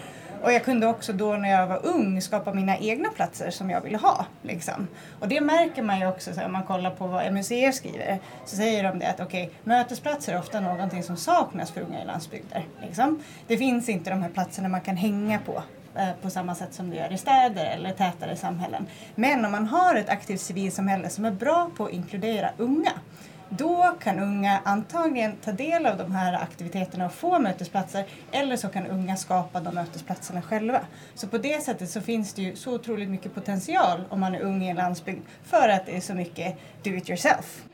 Och 0.42 0.52
jag 0.52 0.64
kunde 0.64 0.86
också 0.86 1.12
då 1.12 1.32
när 1.32 1.50
jag 1.50 1.66
var 1.66 1.86
ung 1.86 2.20
skapa 2.20 2.54
mina 2.54 2.78
egna 2.78 3.08
platser 3.08 3.50
som 3.50 3.70
jag 3.70 3.80
ville 3.80 3.98
ha. 3.98 4.26
Liksom. 4.42 4.88
Och 5.20 5.28
det 5.28 5.40
märker 5.40 5.82
man 5.82 6.00
ju 6.00 6.06
också 6.06 6.34
så 6.34 6.44
om 6.44 6.52
man 6.52 6.62
kollar 6.62 6.90
på 6.90 7.06
vad 7.06 7.32
MUCF 7.32 7.74
skriver. 7.74 8.18
Så 8.44 8.56
säger 8.56 8.82
de 8.82 8.98
det 8.98 9.08
att 9.08 9.20
okej, 9.20 9.44
okay, 9.44 9.56
mötesplatser 9.64 10.32
är 10.32 10.38
ofta 10.38 10.60
någonting 10.60 11.02
som 11.02 11.16
saknas 11.16 11.70
för 11.70 11.80
unga 11.80 12.02
i 12.02 12.04
landsbygder. 12.04 12.64
Liksom. 12.82 13.22
Det 13.46 13.56
finns 13.56 13.88
inte 13.88 14.10
de 14.10 14.22
här 14.22 14.30
platserna 14.30 14.68
man 14.68 14.80
kan 14.80 14.96
hänga 14.96 15.38
på 15.38 15.62
eh, 15.94 16.08
på 16.22 16.30
samma 16.30 16.54
sätt 16.54 16.74
som 16.74 16.90
det 16.90 16.96
gör 16.96 17.12
i 17.12 17.18
städer 17.18 17.64
eller 17.64 17.92
tätare 17.92 18.36
samhällen. 18.36 18.86
Men 19.14 19.44
om 19.44 19.52
man 19.52 19.66
har 19.66 19.94
ett 19.94 20.08
aktivt 20.08 20.40
civilsamhälle 20.40 21.08
som 21.08 21.24
är 21.24 21.30
bra 21.30 21.70
på 21.76 21.84
att 21.84 21.92
inkludera 21.92 22.50
unga 22.56 22.92
då 23.48 23.96
kan 24.00 24.18
unga 24.18 24.60
antagligen 24.64 25.36
ta 25.44 25.52
del 25.52 25.86
av 25.86 25.98
de 25.98 26.12
här 26.12 26.42
aktiviteterna 26.42 27.06
och 27.06 27.12
få 27.12 27.38
mötesplatser 27.38 28.06
eller 28.32 28.56
så 28.56 28.68
kan 28.68 28.86
unga 28.86 29.16
skapa 29.16 29.60
de 29.60 29.74
mötesplatserna 29.74 30.42
själva. 30.42 30.80
Så 31.14 31.28
på 31.28 31.38
det 31.38 31.64
sättet 31.64 31.90
så 31.90 32.00
finns 32.00 32.34
det 32.34 32.42
ju 32.42 32.56
så 32.56 32.74
otroligt 32.74 33.08
mycket 33.08 33.34
potential 33.34 34.04
om 34.08 34.20
man 34.20 34.34
är 34.34 34.40
ung 34.40 34.62
i 34.62 34.68
en 34.68 34.76
landsbygd 34.76 35.22
för 35.44 35.68
att 35.68 35.86
det 35.86 35.96
är 35.96 36.00
så 36.00 36.14
mycket 36.14 36.56
do 36.82 36.90
it 36.90 37.10
yourself. 37.10 37.64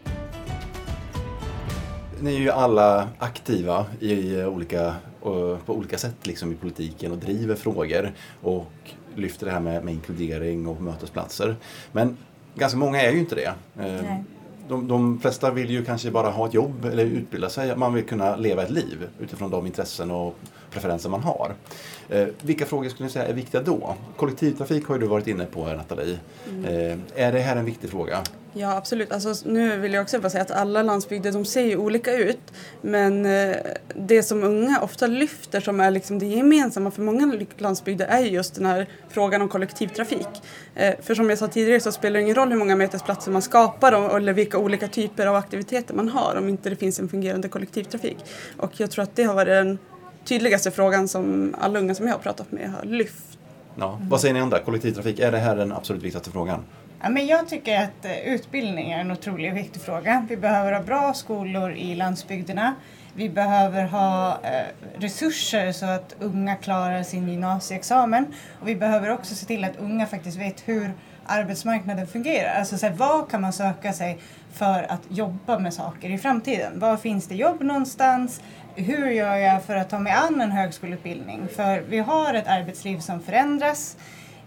Ni 2.20 2.34
är 2.34 2.40
ju 2.40 2.50
alla 2.50 3.08
aktiva 3.18 3.86
i 4.00 4.44
olika, 4.44 4.94
på 5.20 5.58
olika 5.66 5.98
sätt 5.98 6.26
liksom 6.26 6.52
i 6.52 6.54
politiken 6.54 7.12
och 7.12 7.18
driver 7.18 7.54
frågor 7.54 8.12
och 8.42 8.72
lyfter 9.14 9.46
det 9.46 9.52
här 9.52 9.60
med, 9.60 9.84
med 9.84 9.94
inkludering 9.94 10.66
och 10.66 10.82
mötesplatser. 10.82 11.56
Men 11.92 12.16
ganska 12.54 12.78
många 12.78 13.02
är 13.02 13.12
ju 13.12 13.18
inte 13.18 13.34
det. 13.34 13.52
Nej 13.74 14.24
de, 14.68 14.88
de 14.88 15.20
flesta 15.20 15.50
vill 15.50 15.70
ju 15.70 15.84
kanske 15.84 16.10
bara 16.10 16.30
ha 16.30 16.46
ett 16.46 16.54
jobb 16.54 16.84
eller 16.84 17.04
utbilda 17.04 17.50
sig. 17.50 17.76
Man 17.76 17.94
vill 17.94 18.04
kunna 18.04 18.36
leva 18.36 18.62
ett 18.62 18.70
liv 18.70 19.08
utifrån 19.20 19.50
de 19.50 19.66
intressen 19.66 20.10
och 20.10 20.38
preferenser 20.72 21.08
man 21.08 21.22
har. 21.22 21.54
Eh, 22.08 22.26
vilka 22.42 22.66
frågor 22.66 22.88
skulle 22.88 23.06
ni 23.06 23.12
säga 23.12 23.26
är 23.26 23.32
viktiga 23.32 23.60
då? 23.60 23.94
Kollektivtrafik 24.16 24.86
har 24.86 24.94
ju 24.94 25.00
du 25.00 25.06
varit 25.06 25.26
inne 25.26 25.44
på 25.44 25.64
Nathalie. 25.64 26.18
Mm. 26.48 26.64
Eh, 26.64 27.26
är 27.26 27.32
det 27.32 27.40
här 27.40 27.56
en 27.56 27.64
viktig 27.64 27.90
fråga? 27.90 28.22
Ja 28.54 28.76
absolut. 28.76 29.12
Alltså, 29.12 29.48
nu 29.48 29.78
vill 29.78 29.92
jag 29.94 30.02
också 30.02 30.20
bara 30.20 30.30
säga 30.30 30.42
att 30.42 30.50
alla 30.50 30.82
landsbygder 30.82 31.32
de 31.32 31.44
ser 31.44 31.62
ju 31.62 31.76
olika 31.76 32.16
ut. 32.16 32.52
Men 32.80 33.26
eh, 33.26 33.56
det 33.94 34.22
som 34.22 34.42
unga 34.44 34.80
ofta 34.80 35.06
lyfter 35.06 35.60
som 35.60 35.80
är 35.80 35.90
liksom 35.90 36.18
det 36.18 36.26
gemensamma 36.26 36.90
för 36.90 37.02
många 37.02 37.40
landsbygder 37.58 38.06
är 38.06 38.20
ju 38.20 38.28
just 38.28 38.54
den 38.54 38.66
här 38.66 38.88
frågan 39.08 39.42
om 39.42 39.48
kollektivtrafik. 39.48 40.28
Eh, 40.74 40.94
för 41.02 41.14
som 41.14 41.30
jag 41.30 41.38
sa 41.38 41.48
tidigare 41.48 41.80
så 41.80 41.92
spelar 41.92 42.14
det 42.14 42.22
ingen 42.22 42.34
roll 42.34 42.50
hur 42.50 42.58
många 42.58 42.76
mötesplatser 42.76 43.30
man 43.30 43.42
skapar 43.42 43.92
och, 43.92 44.16
eller 44.16 44.32
vilka 44.32 44.58
olika 44.58 44.88
typer 44.88 45.26
av 45.26 45.36
aktiviteter 45.36 45.94
man 45.94 46.08
har 46.08 46.36
om 46.38 46.48
inte 46.48 46.70
det 46.70 46.76
finns 46.76 47.00
en 47.00 47.08
fungerande 47.08 47.48
kollektivtrafik. 47.48 48.18
Och 48.56 48.80
jag 48.80 48.90
tror 48.90 49.02
att 49.02 49.16
det 49.16 49.24
har 49.24 49.34
varit 49.34 49.48
den 49.48 49.78
tydligaste 50.24 50.70
frågan 50.70 51.08
som 51.08 51.54
alla 51.58 51.78
unga 51.78 51.94
som 51.94 52.06
jag 52.06 52.14
har 52.14 52.20
pratat 52.20 52.52
med 52.52 52.70
har 52.70 52.84
lyft. 52.84 53.38
Ja. 53.76 53.98
Vad 54.10 54.20
säger 54.20 54.34
ni 54.34 54.40
andra? 54.40 54.58
Kollektivtrafik, 54.58 55.18
är 55.18 55.32
det 55.32 55.38
här 55.38 55.56
den 55.56 55.72
absolut 55.72 56.02
viktigaste 56.02 56.30
frågan? 56.30 56.64
Ja, 57.02 57.08
men 57.08 57.26
jag 57.26 57.48
tycker 57.48 57.82
att 57.82 58.04
eh, 58.04 58.18
utbildning 58.18 58.92
är 58.92 59.00
en 59.00 59.10
otroligt 59.10 59.54
viktig 59.54 59.82
fråga. 59.82 60.26
Vi 60.28 60.36
behöver 60.36 60.72
ha 60.72 60.82
bra 60.82 61.14
skolor 61.14 61.72
i 61.72 61.94
landsbygderna. 61.94 62.74
Vi 63.14 63.28
behöver 63.28 63.84
ha 63.84 64.38
eh, 64.42 64.66
resurser 64.98 65.72
så 65.72 65.86
att 65.86 66.14
unga 66.20 66.56
klarar 66.56 67.02
sin 67.02 67.28
gymnasieexamen. 67.28 68.26
Och 68.60 68.68
vi 68.68 68.76
behöver 68.76 69.10
också 69.10 69.34
se 69.34 69.46
till 69.46 69.64
att 69.64 69.76
unga 69.78 70.06
faktiskt 70.06 70.38
vet 70.38 70.68
hur 70.68 70.92
arbetsmarknaden 71.26 72.06
fungerar. 72.06 72.54
Alltså 72.58 72.78
så 72.78 72.86
här, 72.86 72.94
vad 72.94 73.30
kan 73.30 73.40
man 73.40 73.52
söka 73.52 73.92
sig 73.92 74.18
för 74.52 74.92
att 74.92 75.00
jobba 75.08 75.58
med 75.58 75.74
saker 75.74 76.10
i 76.10 76.18
framtiden? 76.18 76.78
Var 76.78 76.96
finns 76.96 77.26
det 77.26 77.34
jobb 77.34 77.62
någonstans? 77.62 78.40
Hur 78.74 79.10
gör 79.10 79.36
jag 79.36 79.62
för 79.62 79.76
att 79.76 79.90
ta 79.90 79.98
mig 79.98 80.12
an 80.12 80.40
en 80.40 80.50
högskoleutbildning? 80.50 81.48
För 81.56 81.80
vi 81.88 81.98
har 81.98 82.34
ett 82.34 82.48
arbetsliv 82.48 82.98
som 82.98 83.20
förändras. 83.20 83.96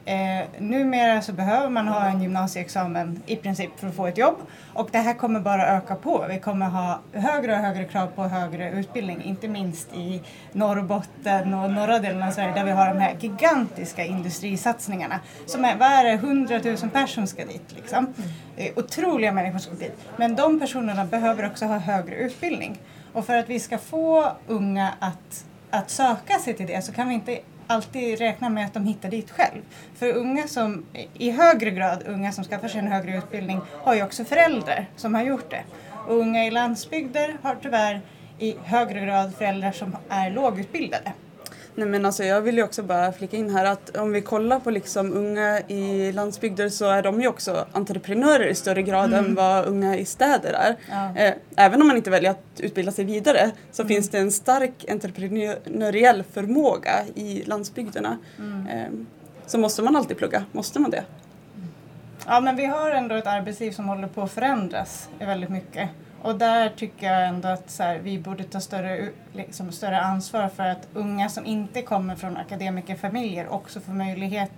Eh, 0.05 0.46
numera 0.60 1.22
så 1.22 1.34
behöver 1.34 1.70
man 1.70 1.88
ha 1.88 2.05
en 2.05 2.22
gymnasieexamen 2.22 3.22
i 3.25 3.36
princip 3.36 3.79
för 3.79 3.88
att 3.88 3.96
få 3.96 4.08
ett 4.08 4.17
jobb 4.17 4.36
och 4.74 4.89
det 4.91 4.98
här 4.98 5.13
kommer 5.13 5.39
bara 5.39 5.67
öka 5.77 5.96
på. 5.96 6.25
Vi 6.29 6.39
kommer 6.39 6.65
ha 6.65 7.00
högre 7.13 7.51
och 7.51 7.58
högre 7.58 7.84
krav 7.84 8.08
på 8.08 8.24
högre 8.24 8.72
utbildning, 8.72 9.24
inte 9.24 9.48
minst 9.48 9.94
i 9.94 10.22
Norrbotten 10.51 11.53
och 11.53 11.72
norra 11.72 12.00
delen 12.00 12.24
av 12.24 12.32
Sverige 12.32 12.53
där 12.53 12.65
vi 12.65 12.72
har 12.72 12.88
de 12.88 13.00
här 13.00 13.15
gigantiska 13.20 14.05
industrisatsningarna. 14.05 15.20
Som 15.46 15.65
är, 15.65 15.75
vad 15.75 15.88
är 15.88 16.03
det, 16.03 16.12
100 16.12 16.60
000 16.63 16.77
personer 16.77 17.27
ska 17.27 17.46
dit 17.46 17.75
liksom. 17.75 18.13
Det 18.55 18.70
är 18.70 18.79
otroliga 18.79 19.32
människor 19.32 19.60
som 19.60 19.75
ska 19.75 19.86
dit. 19.86 20.00
Men 20.17 20.36
de 20.36 20.60
personerna 20.60 21.05
behöver 21.05 21.46
också 21.46 21.65
ha 21.65 21.77
högre 21.77 22.15
utbildning. 22.15 22.79
Och 23.15 23.25
för 23.25 23.38
att 23.38 23.50
vi 23.50 23.60
ska 23.60 23.77
få 23.77 24.31
unga 24.48 24.93
att, 25.00 25.45
att 25.69 25.89
söka 25.89 26.39
sig 26.39 26.53
till 26.53 26.67
det 26.67 26.81
så 26.81 26.91
kan 26.91 27.07
vi 27.07 27.13
inte 27.13 27.39
alltid 27.67 28.19
räkna 28.19 28.50
med 28.50 28.65
att 28.65 28.74
de 28.74 28.86
hittar 28.86 29.10
dit 29.10 29.31
själv. 29.31 29.62
För 29.95 30.13
unga 30.13 30.48
som, 30.48 30.86
i 31.13 31.31
högre 31.31 31.72
grad 31.72 32.03
unga 32.07 32.31
som 32.31 32.43
skaffar 32.43 32.67
sig 32.67 32.79
en 32.79 32.88
högre 32.88 33.17
utbildning 33.17 33.62
har 33.84 33.95
ju 33.95 34.03
också 34.03 34.25
föräldrar 34.25 34.89
som 34.95 35.15
har 35.15 35.24
gjort 35.24 35.51
det. 35.51 35.63
Och 36.07 36.15
unga 36.15 36.45
i 36.45 36.51
landsbygder 36.51 37.38
har 37.41 37.57
tyvärr 37.62 38.01
i 38.39 38.55
högre 38.63 39.05
grad 39.05 39.36
föräldrar 39.36 39.72
som 39.72 39.98
är 40.10 40.29
lågutbildade. 40.29 41.12
Nej 41.77 41.88
men 41.88 42.05
alltså 42.05 42.24
jag 42.24 42.41
vill 42.41 42.58
ju 42.58 42.63
också 42.63 42.84
bara 42.84 43.12
flika 43.12 43.38
in 43.38 43.50
här 43.50 43.65
att 43.65 43.98
om 43.98 44.12
vi 44.12 44.22
kollar 44.22 44.60
på 44.60 44.72
liksom 44.72 45.13
unga 45.13 45.60
i 45.60 46.12
landsbygder 46.12 46.70
så 46.70 46.86
är 46.86 47.01
de 47.01 47.22
ju 47.22 47.27
också 47.27 47.65
entreprenörer 47.72 48.48
i 48.48 48.55
större 48.55 48.82
grad 48.82 49.13
mm. 49.13 49.25
än 49.25 49.36
vad 49.36 49.65
unga 49.65 49.98
i 49.98 50.05
städer 50.05 50.53
är. 50.53 50.75
Ja. 50.89 51.22
Eh, 51.22 51.34
även 51.55 51.82
om 51.82 51.88
man 51.88 51.98
inte 51.98 52.10
väljer 52.10 52.32
att 52.32 52.60
utbilda 52.60 52.91
sig 52.91 53.05
vidare 53.05 53.51
så 53.72 53.82
mm. 53.82 53.88
finns 53.88 54.10
det 54.10 54.17
en 54.17 54.32
stark 54.32 54.86
entreprenöriell 54.89 56.24
förmåga 56.34 57.05
i 57.15 57.44
landsbygderna. 57.46 58.17
Mm. 58.38 58.67
Eh, 58.67 58.91
så 59.46 59.58
måste 59.58 59.82
man 59.82 59.96
alltid 59.96 60.17
plugga, 60.17 60.46
måste 60.51 60.79
man 60.79 60.91
det? 60.91 61.03
Ja 62.27 62.39
men 62.39 62.55
vi 62.55 62.65
har 62.65 62.91
ändå 62.91 63.15
ett 63.15 63.27
arbetsliv 63.27 63.72
som 63.72 63.88
håller 63.88 64.08
på 64.08 64.22
att 64.22 64.32
förändras 64.32 65.10
väldigt 65.20 65.50
mycket. 65.50 65.89
Och 66.25 66.36
där 66.36 66.70
tycker 66.70 67.13
jag 67.13 67.27
ändå 67.27 67.48
att 67.48 67.70
så 67.70 67.84
här, 67.84 68.00
vi 68.00 68.20
borde 68.20 68.44
ta 68.44 68.60
större, 68.60 69.10
liksom, 69.34 69.72
större 69.72 70.01
ansvar 70.01 70.48
för 70.48 70.63
att 70.63 70.88
unga 70.94 71.29
som 71.29 71.46
inte 71.46 71.82
kommer 71.82 72.15
från 72.15 72.38
akademikerfamiljer 72.38 73.48
också 73.48 73.79
får 73.79 73.94
möjlighet 73.94 74.51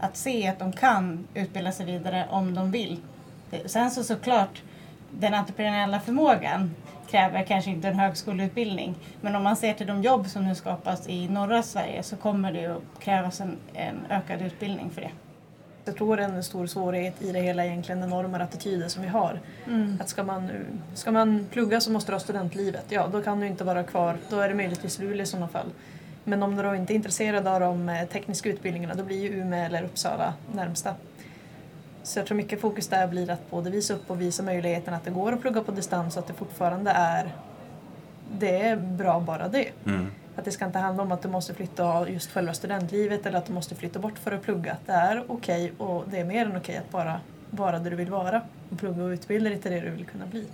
att 0.00 0.16
se 0.16 0.48
att 0.48 0.58
de 0.58 0.72
kan 0.72 1.28
utbilda 1.34 1.72
sig 1.72 1.86
vidare 1.86 2.26
om 2.30 2.54
de 2.54 2.70
vill. 2.70 3.00
Sen 3.66 3.90
så 3.90 4.04
såklart, 4.04 4.62
den 5.10 5.34
entreprenöriella 5.34 6.00
förmågan 6.00 6.74
kräver 7.10 7.42
kanske 7.42 7.70
inte 7.70 7.88
en 7.88 7.98
högskoleutbildning. 7.98 8.94
Men 9.20 9.36
om 9.36 9.42
man 9.42 9.56
ser 9.56 9.74
till 9.74 9.86
de 9.86 10.02
jobb 10.02 10.26
som 10.26 10.44
nu 10.48 10.54
skapas 10.54 11.08
i 11.08 11.28
norra 11.28 11.62
Sverige 11.62 12.02
så 12.02 12.16
kommer 12.16 12.52
det 12.52 12.66
att 12.66 13.00
krävas 13.00 13.40
en, 13.40 13.56
en 13.74 14.06
ökad 14.10 14.42
utbildning 14.42 14.90
för 14.90 15.00
det. 15.00 15.10
Jag 15.84 15.96
tror 15.96 16.20
en 16.20 16.44
stor 16.44 16.66
svårighet 16.66 17.22
i 17.22 17.32
det 17.32 17.40
hela 17.40 17.64
egentligen 17.64 18.00
den 18.00 18.10
normer 18.10 18.38
och 18.38 18.44
attityder 18.44 18.88
som 18.88 19.02
vi 19.02 19.08
har. 19.08 19.40
Mm. 19.66 19.98
Att 20.00 20.08
ska 20.08 20.22
man, 20.22 20.50
ska 20.94 21.12
man 21.12 21.46
plugga 21.50 21.80
så 21.80 21.90
måste 21.90 22.12
du 22.12 22.14
ha 22.14 22.20
studentlivet. 22.20 22.84
Ja, 22.88 23.08
då 23.12 23.22
kan 23.22 23.40
du 23.40 23.46
inte 23.46 23.64
vara 23.64 23.82
kvar. 23.82 24.16
Då 24.30 24.38
är 24.38 24.48
det 24.48 24.54
möjligtvis 24.54 24.98
Luleå 24.98 25.22
i 25.22 25.26
sådana 25.26 25.48
fall. 25.48 25.66
Men 26.24 26.42
om 26.42 26.56
du 26.56 26.62
då 26.62 26.74
inte 26.74 26.92
är 26.92 26.94
intresserad 26.94 27.46
av 27.46 27.60
de 27.60 27.88
eh, 27.88 28.08
tekniska 28.08 28.48
utbildningarna 28.48 28.94
då 28.94 29.04
blir 29.04 29.20
ju 29.20 29.28
Umeå 29.28 29.64
eller 29.64 29.82
Uppsala 29.82 30.34
närmsta. 30.54 30.94
Så 32.02 32.18
jag 32.18 32.26
tror 32.26 32.36
mycket 32.36 32.60
fokus 32.60 32.88
där 32.88 33.06
blir 33.06 33.30
att 33.30 33.50
både 33.50 33.70
visa 33.70 33.94
upp 33.94 34.10
och 34.10 34.20
visa 34.20 34.42
möjligheten 34.42 34.94
att 34.94 35.04
det 35.04 35.10
går 35.10 35.32
att 35.32 35.40
plugga 35.40 35.62
på 35.62 35.72
distans 35.72 36.16
och 36.16 36.22
att 36.22 36.26
det 36.26 36.34
fortfarande 36.34 36.90
är 36.90 37.32
det 38.38 38.60
är 38.60 38.76
bra 38.76 39.20
bara 39.20 39.48
det. 39.48 39.68
Mm. 39.86 40.06
Att 40.36 40.44
det 40.44 40.50
ska 40.50 40.64
inte 40.64 40.78
handla 40.78 41.02
om 41.02 41.12
att 41.12 41.22
du 41.22 41.28
måste 41.28 41.54
flytta 41.54 42.08
just 42.08 42.30
själva 42.30 42.54
studentlivet 42.54 43.26
eller 43.26 43.38
att 43.38 43.46
du 43.46 43.52
måste 43.52 43.74
flytta 43.74 43.98
bort 43.98 44.18
för 44.18 44.32
att 44.32 44.42
plugga. 44.42 44.76
Det 44.86 44.92
är 44.92 45.24
okej 45.28 45.72
okay 45.78 45.86
och 45.86 46.04
det 46.10 46.18
är 46.18 46.24
mer 46.24 46.46
än 46.46 46.50
okej 46.50 46.60
okay 46.60 46.76
att 46.76 46.90
bara 46.90 47.20
vara 47.50 47.78
där 47.78 47.90
du 47.90 47.96
vill 47.96 48.10
vara 48.10 48.42
och 48.70 48.78
plugga 48.78 49.04
och 49.04 49.08
utbilda 49.08 49.50
dig 49.50 49.58
till 49.58 49.70
det 49.70 49.80
du 49.80 49.90
vill 49.90 50.06
kunna 50.06 50.26
bli. 50.26 50.46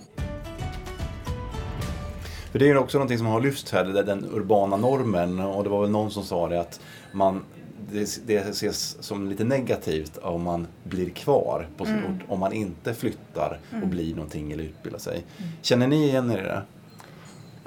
För 2.51 2.59
det 2.59 2.65
är 2.65 2.69
ju 2.69 2.77
också 2.77 2.97
någonting 2.97 3.17
som 3.17 3.27
har 3.27 3.41
lyfts 3.41 3.71
här, 3.71 3.83
den 3.83 4.25
urbana 4.31 4.77
normen 4.77 5.39
och 5.39 5.63
det 5.63 5.69
var 5.69 5.81
väl 5.81 5.91
någon 5.91 6.11
som 6.11 6.23
sa 6.23 6.47
det 6.47 6.59
att 6.59 6.79
man 7.11 7.43
det, 7.91 8.27
det 8.27 8.37
ses 8.37 9.03
som 9.03 9.29
lite 9.29 9.43
negativt 9.43 10.17
om 10.17 10.43
man 10.43 10.67
blir 10.83 11.09
kvar 11.09 11.67
på 11.77 11.85
sin 11.85 11.97
mm. 11.97 12.15
ort, 12.15 12.21
om 12.27 12.39
man 12.39 12.53
inte 12.53 12.93
flyttar 12.93 13.59
och 13.69 13.77
mm. 13.77 13.89
blir 13.89 14.15
någonting 14.15 14.51
eller 14.51 14.63
utbildar 14.63 14.99
sig. 14.99 15.23
Mm. 15.37 15.51
Känner 15.61 15.87
ni 15.87 16.03
igen 16.03 16.31
er 16.31 16.37
i 16.37 16.41
det? 16.41 16.61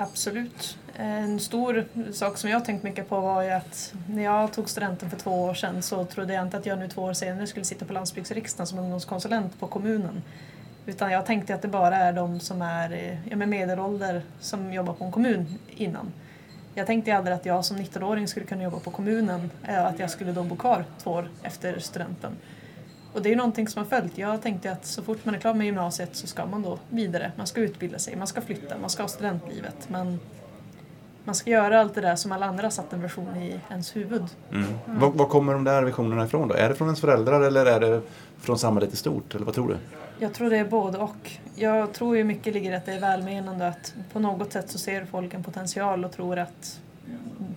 Absolut. 0.02 0.78
En 0.96 1.40
stor 1.40 1.84
sak 2.12 2.38
som 2.38 2.50
jag 2.50 2.64
tänkt 2.64 2.82
mycket 2.82 3.08
på 3.08 3.20
var 3.20 3.42
ju 3.42 3.50
att 3.50 3.94
när 4.08 4.22
jag 4.22 4.52
tog 4.52 4.70
studenten 4.70 5.10
för 5.10 5.16
två 5.16 5.30
år 5.30 5.54
sedan 5.54 5.82
så 5.82 6.04
trodde 6.04 6.34
jag 6.34 6.46
inte 6.46 6.56
att 6.56 6.66
jag 6.66 6.78
nu 6.78 6.88
två 6.88 7.02
år 7.02 7.12
senare 7.12 7.46
skulle 7.46 7.64
sitta 7.64 7.84
på 7.84 7.92
landsbygdsriksdagen 7.92 8.66
som 8.66 8.78
ungdomskonsulent 8.78 9.60
på 9.60 9.66
kommunen. 9.66 10.22
Utan 10.86 11.12
jag 11.12 11.26
tänkte 11.26 11.54
att 11.54 11.62
det 11.62 11.68
bara 11.68 11.96
är 11.96 12.12
de 12.12 12.40
som 12.40 12.62
är 12.62 13.20
ja, 13.30 13.36
med 13.36 13.48
medelålder 13.48 14.22
som 14.40 14.72
jobbar 14.72 14.94
på 14.94 15.04
en 15.04 15.12
kommun 15.12 15.58
innan. 15.68 16.12
Jag 16.74 16.86
tänkte 16.86 17.16
aldrig 17.16 17.36
att 17.36 17.46
jag 17.46 17.64
som 17.64 17.76
19-åring 17.76 18.28
skulle 18.28 18.46
kunna 18.46 18.62
jobba 18.62 18.78
på 18.78 18.90
kommunen, 18.90 19.50
eh, 19.68 19.86
att 19.86 19.98
jag 19.98 20.10
skulle 20.10 20.32
då 20.32 20.42
bo 20.42 20.56
kvar 20.56 20.84
två 21.02 21.10
år 21.10 21.28
efter 21.42 21.78
studenten. 21.78 22.32
Och 23.12 23.22
det 23.22 23.28
är 23.28 23.30
ju 23.30 23.36
någonting 23.36 23.68
som 23.68 23.82
har 23.82 24.00
följt. 24.00 24.18
Jag 24.18 24.42
tänkte 24.42 24.72
att 24.72 24.86
så 24.86 25.02
fort 25.02 25.24
man 25.24 25.34
är 25.34 25.38
klar 25.38 25.54
med 25.54 25.66
gymnasiet 25.66 26.16
så 26.16 26.26
ska 26.26 26.46
man 26.46 26.62
då 26.62 26.78
vidare. 26.88 27.32
Man 27.36 27.46
ska 27.46 27.60
utbilda 27.60 27.98
sig, 27.98 28.16
man 28.16 28.26
ska 28.26 28.40
flytta, 28.40 28.78
man 28.78 28.90
ska 28.90 29.02
ha 29.02 29.08
studentlivet. 29.08 29.88
Man, 29.88 30.20
man 31.24 31.34
ska 31.34 31.50
göra 31.50 31.80
allt 31.80 31.94
det 31.94 32.00
där 32.00 32.16
som 32.16 32.32
alla 32.32 32.46
andra 32.46 32.70
satt 32.70 32.92
en 32.92 33.02
version 33.02 33.36
i 33.36 33.60
ens 33.70 33.96
huvud. 33.96 34.24
Mm. 34.50 34.64
Mm. 34.86 35.00
Var, 35.00 35.10
var, 35.10 35.26
kommer 35.26 35.52
de 35.52 35.64
där 35.64 35.82
visionerna 35.82 36.24
ifrån 36.24 36.48
då? 36.48 36.54
Är 36.54 36.68
det 36.68 36.74
från 36.74 36.88
ens 36.88 37.00
föräldrar 37.00 37.40
eller 37.40 37.66
är 37.66 37.80
det 37.80 38.02
från 38.40 38.58
samhället 38.58 38.92
i 38.92 38.96
stort? 38.96 39.34
Eller 39.34 39.44
vad 39.44 39.54
tror 39.54 39.68
du? 39.68 39.76
Jag 40.18 40.34
tror 40.34 40.50
det 40.50 40.58
är 40.58 40.64
både 40.64 40.98
och. 40.98 41.30
Jag 41.54 41.92
tror 41.92 42.16
ju 42.16 42.24
mycket 42.24 42.54
ligger 42.54 42.72
i 42.72 42.74
att 42.74 42.86
det 42.86 42.92
är 42.92 43.00
välmenande 43.00 43.68
att 43.68 43.94
på 44.12 44.18
något 44.18 44.52
sätt 44.52 44.70
så 44.70 44.78
ser 44.78 45.04
folk 45.04 45.34
en 45.34 45.44
potential 45.44 46.04
och 46.04 46.12
tror 46.12 46.38
att 46.38 46.80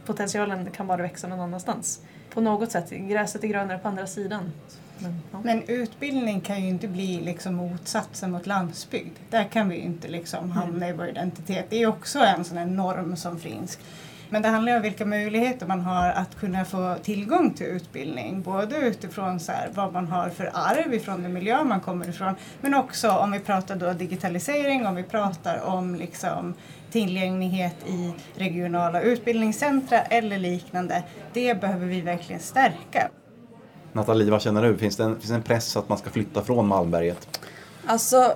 potentialen 0.06 0.72
kan 0.72 0.88
bara 0.88 1.02
växa 1.02 1.28
någon 1.28 1.40
annanstans. 1.40 2.02
På 2.34 2.42
något 2.42 2.72
sätt, 2.72 2.90
gräset 2.90 3.44
är 3.44 3.48
grönare 3.48 3.78
på 3.78 3.88
andra 3.88 4.08
sidan. 4.08 4.52
Men, 5.00 5.22
ja. 5.32 5.40
Men, 5.44 5.64
utbildning 5.68 6.42
kan 6.42 6.62
ju 6.62 6.70
inte 6.70 6.88
bli 6.88 7.22
liksom 7.22 7.56
motsatsen 7.56 8.32
mot 8.32 8.48
landsbygd. 8.48 9.18
Där 9.30 9.44
kan 9.44 9.70
vi 9.70 9.76
ju 9.76 9.82
inte 9.82 10.08
liksom 10.08 10.52
hamna 10.52 10.90
i 10.90 10.94
vår 10.94 11.08
identitet. 11.08 11.66
Det 11.70 11.82
är 11.82 11.88
också 11.88 12.20
en 12.20 12.44
sån 12.44 12.58
här 12.58 12.66
norm 12.66 13.16
som 13.16 13.40
finns. 13.40 13.80
Men 14.30 14.42
det 14.42 14.48
handlar 14.48 14.76
om 14.76 14.82
vilka 14.82 15.06
möjligheter 15.06 15.68
man 15.68 15.82
har 15.82 16.10
att 16.10 16.40
kunna 16.40 16.66
få 16.66 16.96
tillgång 17.04 17.54
till 17.54 17.68
utbildning. 17.68 18.42
Både 18.42 18.78
utifrån 18.78 19.40
så 19.40 19.52
här, 19.52 19.70
vad 19.74 19.94
man 19.94 20.08
har 20.08 20.30
för 20.30 20.52
arv 20.54 20.94
ifrån 20.94 21.24
den 21.24 21.34
miljö 21.34 21.64
man 21.64 21.82
kommer 21.82 22.10
ifrån. 22.10 22.36
Men 22.62 22.74
också 22.74 23.12
om 23.12 23.32
vi 23.32 23.40
pratar 23.40 23.76
då 23.76 23.94
digitalisering, 23.94 24.88
om 24.88 24.96
vi 24.96 25.04
pratar 25.04 25.62
om 25.62 25.96
liksom 25.96 26.54
tillgänglighet 26.92 27.76
i 27.88 28.14
regionala 28.36 29.02
utbildningscentra 29.02 30.02
eller 30.02 30.38
liknande. 30.38 31.04
Det 31.34 31.62
behöver 31.62 31.86
vi 31.86 32.02
verkligen 32.02 32.42
stärka. 32.42 33.10
Nathalie, 33.96 34.32
vad 34.32 34.42
känner 34.42 34.64
du? 34.64 34.78
Finns 34.78 34.98
det, 34.98 35.04
en, 35.04 35.16
finns 35.16 35.30
det 35.30 35.36
en 35.36 35.44
press 35.44 35.78
att 35.78 35.90
man 35.90 35.98
ska 35.98 36.10
flytta 36.10 36.42
från 36.42 36.68
Malmberget? 36.68 37.40
Alltså, 37.86 38.36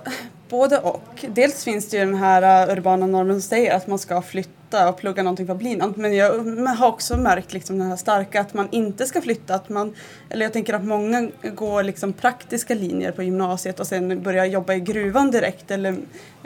Både 0.50 0.78
och. 0.78 1.24
Dels 1.28 1.64
finns 1.64 1.88
det 1.88 1.96
ju 1.96 2.04
den 2.04 2.14
här 2.14 2.68
uh, 2.68 2.72
urbana 2.72 3.06
normen 3.06 3.40
som 3.40 3.48
säger 3.48 3.74
att 3.74 3.86
man 3.86 3.98
ska 3.98 4.22
flytta 4.22 4.88
och 4.88 4.96
plugga 4.96 5.22
någonting 5.22 5.46
för 5.46 5.52
att 5.52 5.58
bli 5.58 5.76
något. 5.76 5.96
Men 5.96 6.14
jag 6.14 6.38
har 6.66 6.88
också 6.88 7.16
märkt 7.16 7.52
liksom 7.52 7.78
den 7.78 7.88
här 7.88 7.96
starka 7.96 8.40
att 8.40 8.54
man 8.54 8.68
inte 8.70 9.06
ska 9.06 9.20
flytta. 9.20 9.54
Att 9.54 9.68
man, 9.68 9.94
eller 10.28 10.46
jag 10.46 10.52
tänker 10.52 10.74
att 10.74 10.84
många 10.84 11.28
går 11.54 11.82
liksom 11.82 12.12
praktiska 12.12 12.74
linjer 12.74 13.12
på 13.12 13.22
gymnasiet 13.22 13.80
och 13.80 13.86
sen 13.86 14.22
börjar 14.22 14.44
jobba 14.44 14.74
i 14.74 14.80
gruvan 14.80 15.30
direkt 15.30 15.70
eller 15.70 15.96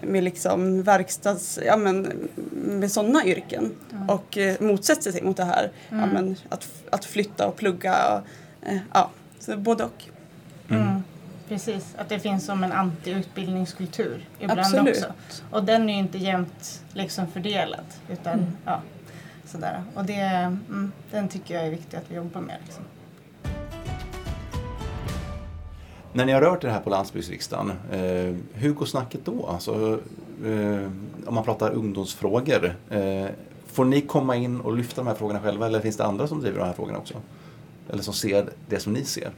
med 0.02 0.24
liksom 0.24 0.82
verkstads, 0.82 1.58
ja 1.66 1.76
men 1.76 2.28
med 2.52 2.92
sådana 2.92 3.24
yrken. 3.24 3.70
Mm. 3.92 4.10
Och 4.10 4.38
eh, 4.38 4.54
motsätter 4.60 5.12
sig 5.12 5.22
mot 5.22 5.36
det 5.36 5.44
här. 5.44 5.70
Mm. 5.90 6.00
Ja, 6.00 6.06
men 6.12 6.36
att, 6.48 6.68
att 6.90 7.04
flytta 7.04 7.46
och 7.46 7.56
plugga. 7.56 8.16
Och, 8.16 8.20
ja, 8.92 9.10
så 9.38 9.56
både 9.56 9.84
och. 9.84 10.04
Mm. 10.68 11.02
Precis, 11.48 11.94
att 11.98 12.08
det 12.08 12.18
finns 12.18 12.46
som 12.46 12.64
en 12.64 12.72
anti-utbildningskultur 12.72 14.28
ibland 14.38 14.60
Absolut. 14.60 14.96
också. 14.96 15.42
Och 15.50 15.64
den 15.64 15.88
är 15.88 15.92
ju 15.92 15.98
inte 15.98 16.18
jämnt 16.18 16.82
liksom 16.92 17.26
fördelad. 17.26 17.84
Utan, 18.08 18.32
mm. 18.32 18.52
ja, 18.64 18.80
sådär. 19.44 19.82
Och 19.94 20.04
det, 20.04 20.20
mm, 20.20 20.92
den 21.10 21.28
tycker 21.28 21.54
jag 21.54 21.66
är 21.66 21.70
viktig 21.70 21.96
att 21.96 22.04
vi 22.08 22.16
jobbar 22.16 22.40
med. 22.40 22.56
Liksom. 22.64 22.84
När 26.12 26.24
ni 26.24 26.32
har 26.32 26.40
rört 26.40 26.64
er 26.64 26.68
här 26.68 26.80
på 26.80 26.90
landsbygdsriksdagen, 26.90 27.72
eh, 27.92 28.34
hur 28.52 28.72
går 28.72 28.86
snacket 28.86 29.20
då? 29.24 29.46
Alltså, 29.46 30.00
eh, 30.44 30.90
om 31.26 31.34
man 31.34 31.44
pratar 31.44 31.70
ungdomsfrågor, 31.70 32.76
eh, 32.90 33.26
får 33.66 33.84
ni 33.84 34.00
komma 34.00 34.36
in 34.36 34.60
och 34.60 34.76
lyfta 34.76 35.00
de 35.00 35.06
här 35.06 35.14
frågorna 35.14 35.40
själva 35.40 35.66
eller 35.66 35.80
finns 35.80 35.96
det 35.96 36.04
andra 36.04 36.26
som 36.26 36.40
driver 36.40 36.58
de 36.58 36.64
här 36.64 36.72
frågorna 36.72 36.98
också? 36.98 37.14
Eller 37.90 38.02
som 38.02 38.14
ser 38.14 38.48
det 38.68 38.80
som 38.80 38.92
ni 38.92 39.04
ser? 39.04 39.30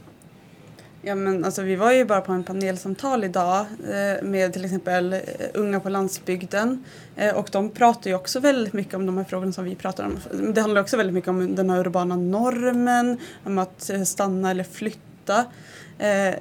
Ja, 1.01 1.15
men 1.15 1.45
alltså, 1.45 1.61
vi 1.61 1.75
var 1.75 1.91
ju 1.91 2.05
bara 2.05 2.21
på 2.21 2.31
en 2.31 2.43
panelsamtal 2.43 3.23
idag 3.23 3.65
eh, 3.89 4.23
med 4.23 4.53
till 4.53 4.65
exempel 4.65 5.13
eh, 5.13 5.19
unga 5.53 5.79
på 5.79 5.89
landsbygden 5.89 6.83
eh, 7.15 7.35
och 7.35 7.49
de 7.51 7.69
pratar 7.69 8.09
ju 8.09 8.15
också 8.15 8.39
väldigt 8.39 8.73
mycket 8.73 8.93
om 8.93 9.05
de 9.05 9.17
här 9.17 9.23
frågorna 9.23 9.51
som 9.51 9.65
vi 9.65 9.75
pratar 9.75 10.05
om. 10.05 10.19
Det 10.53 10.61
handlar 10.61 10.81
också 10.81 10.97
väldigt 10.97 11.13
mycket 11.13 11.29
om 11.29 11.55
den 11.55 11.69
här 11.69 11.79
urbana 11.79 12.15
normen, 12.15 13.17
om 13.43 13.57
att 13.57 13.89
eh, 13.89 14.03
stanna 14.03 14.51
eller 14.51 14.63
flytta. 14.63 15.06
Eh, 15.99 16.35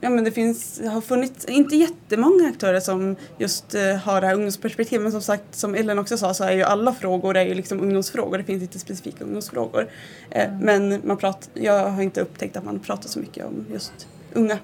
ja, 0.00 0.10
men 0.10 0.24
det 0.24 0.30
finns, 0.30 0.80
har 0.92 1.00
funnits, 1.00 1.44
inte 1.44 1.76
jättemånga 1.76 2.48
aktörer 2.48 2.80
som 2.80 3.16
just 3.38 3.74
eh, 3.74 3.96
har 3.96 4.20
det 4.20 4.26
här 4.26 4.34
ungdomsperspektivet 4.34 5.02
men 5.02 5.12
som 5.12 5.22
sagt 5.22 5.54
som 5.54 5.74
Ellen 5.74 5.98
också 5.98 6.18
sa 6.18 6.34
så 6.34 6.44
är 6.44 6.52
ju 6.52 6.62
alla 6.62 6.92
frågor 6.92 7.36
är 7.36 7.44
ju 7.44 7.54
liksom 7.54 7.80
ungdomsfrågor, 7.80 8.38
det 8.38 8.44
finns 8.44 8.62
inte 8.62 8.78
specifika 8.78 9.24
ungdomsfrågor. 9.24 9.88
Eh, 10.30 10.44
mm. 10.44 10.58
Men 10.58 11.00
man 11.04 11.16
pratar, 11.16 11.48
jag 11.54 11.90
har 11.90 12.02
inte 12.02 12.20
upptäckt 12.20 12.56
att 12.56 12.64
man 12.64 12.78
pratar 12.78 13.08
så 13.08 13.18
mycket 13.18 13.46
om 13.46 13.66
just 13.72 14.08
unga. 14.32 14.58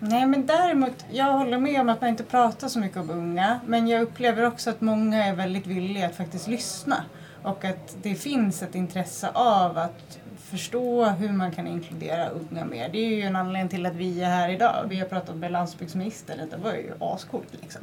Nej 0.00 0.26
men 0.26 0.46
däremot, 0.46 1.04
jag 1.10 1.32
håller 1.32 1.58
med 1.58 1.80
om 1.80 1.88
att 1.88 2.00
man 2.00 2.10
inte 2.10 2.24
pratar 2.24 2.68
så 2.68 2.78
mycket 2.78 2.98
om 2.98 3.10
unga 3.10 3.60
men 3.66 3.88
jag 3.88 4.02
upplever 4.02 4.46
också 4.46 4.70
att 4.70 4.80
många 4.80 5.26
är 5.26 5.34
väldigt 5.34 5.66
villiga 5.66 6.06
att 6.06 6.16
faktiskt 6.16 6.48
lyssna 6.48 7.04
och 7.42 7.64
att 7.64 7.96
det 8.02 8.14
finns 8.14 8.62
ett 8.62 8.74
intresse 8.74 9.30
av 9.34 9.78
att 9.78 10.18
förstå 10.50 11.04
hur 11.04 11.28
man 11.28 11.52
kan 11.52 11.66
inkludera 11.66 12.28
unga 12.28 12.64
mer. 12.64 12.88
Det 12.88 12.98
är 12.98 13.08
ju 13.08 13.22
en 13.22 13.36
anledning 13.36 13.68
till 13.68 13.86
att 13.86 13.94
vi 13.94 14.22
är 14.22 14.30
här 14.30 14.48
idag. 14.48 14.86
Vi 14.88 14.98
har 14.98 15.06
pratat 15.06 15.36
med 15.36 15.52
landsbygdsministern, 15.52 16.50
det 16.50 16.56
var 16.56 16.72
ju 16.72 16.92
ascoolt 17.00 17.52
liksom. 17.62 17.82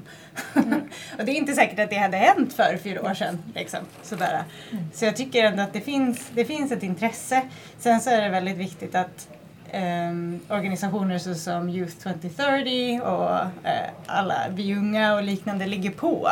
Mm. 0.56 0.82
och 1.20 1.26
det 1.26 1.32
är 1.32 1.36
inte 1.36 1.54
säkert 1.54 1.80
att 1.80 1.90
det 1.90 1.96
hade 1.96 2.18
hänt 2.18 2.54
för 2.54 2.78
fyra 2.84 3.02
år 3.02 3.14
sedan. 3.14 3.44
Liksom, 3.56 3.80
sådär. 4.02 4.44
Mm. 4.72 4.84
Så 4.94 5.06
jag 5.06 5.16
tycker 5.16 5.44
ändå 5.44 5.64
att 5.64 5.74
det 5.74 5.82
finns, 5.82 6.30
det 6.34 6.46
finns 6.46 6.72
ett 6.72 6.84
intresse. 6.84 7.42
Sen 7.78 8.02
så 8.02 8.10
är 8.10 8.22
det 8.22 8.30
väldigt 8.30 8.58
viktigt 8.58 8.96
att 8.96 9.28
Um, 9.74 10.40
organisationer 10.50 11.18
såsom 11.18 11.70
Youth 11.70 11.96
2030 11.98 13.02
och 13.02 13.42
uh, 13.42 13.90
alla 14.06 14.36
Vi 14.50 14.76
Unga 14.76 15.16
och 15.16 15.24
liknande 15.24 15.66
ligger 15.66 15.92
på 15.92 16.32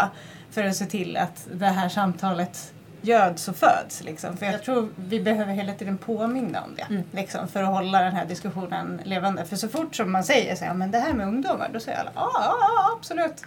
för 0.52 0.64
att 0.64 0.76
se 0.76 0.86
till 0.86 1.18
att 1.18 1.48
det 1.54 1.66
här 1.66 1.90
samtalet 1.90 2.73
göds 3.04 3.48
och 3.48 3.56
föds. 3.56 4.04
Liksom. 4.04 4.38
För 4.38 4.46
jag 4.46 4.64
tror 4.64 4.90
vi 4.96 5.22
behöver 5.22 5.54
hela 5.54 5.74
tiden 5.74 5.98
påminna 5.98 6.64
om 6.64 6.76
det 6.76 6.82
mm. 6.82 7.04
liksom, 7.12 7.48
för 7.48 7.64
att 7.64 7.70
hålla 7.70 8.02
den 8.02 8.14
här 8.14 8.26
diskussionen 8.26 9.02
levande. 9.04 9.46
För 9.46 9.56
så 9.56 9.70
fort 9.70 9.96
som 9.96 10.12
man 10.12 10.24
säger 10.24 10.56
så 10.56 10.66
här, 10.66 10.74
men 10.74 10.92
det 10.92 11.00
här 11.00 11.14
med 11.14 11.28
ungdomar, 11.28 11.70
då 11.74 11.80
säger 11.80 12.00
alla 12.00 12.12
ja, 12.16 12.58
absolut. 12.98 13.44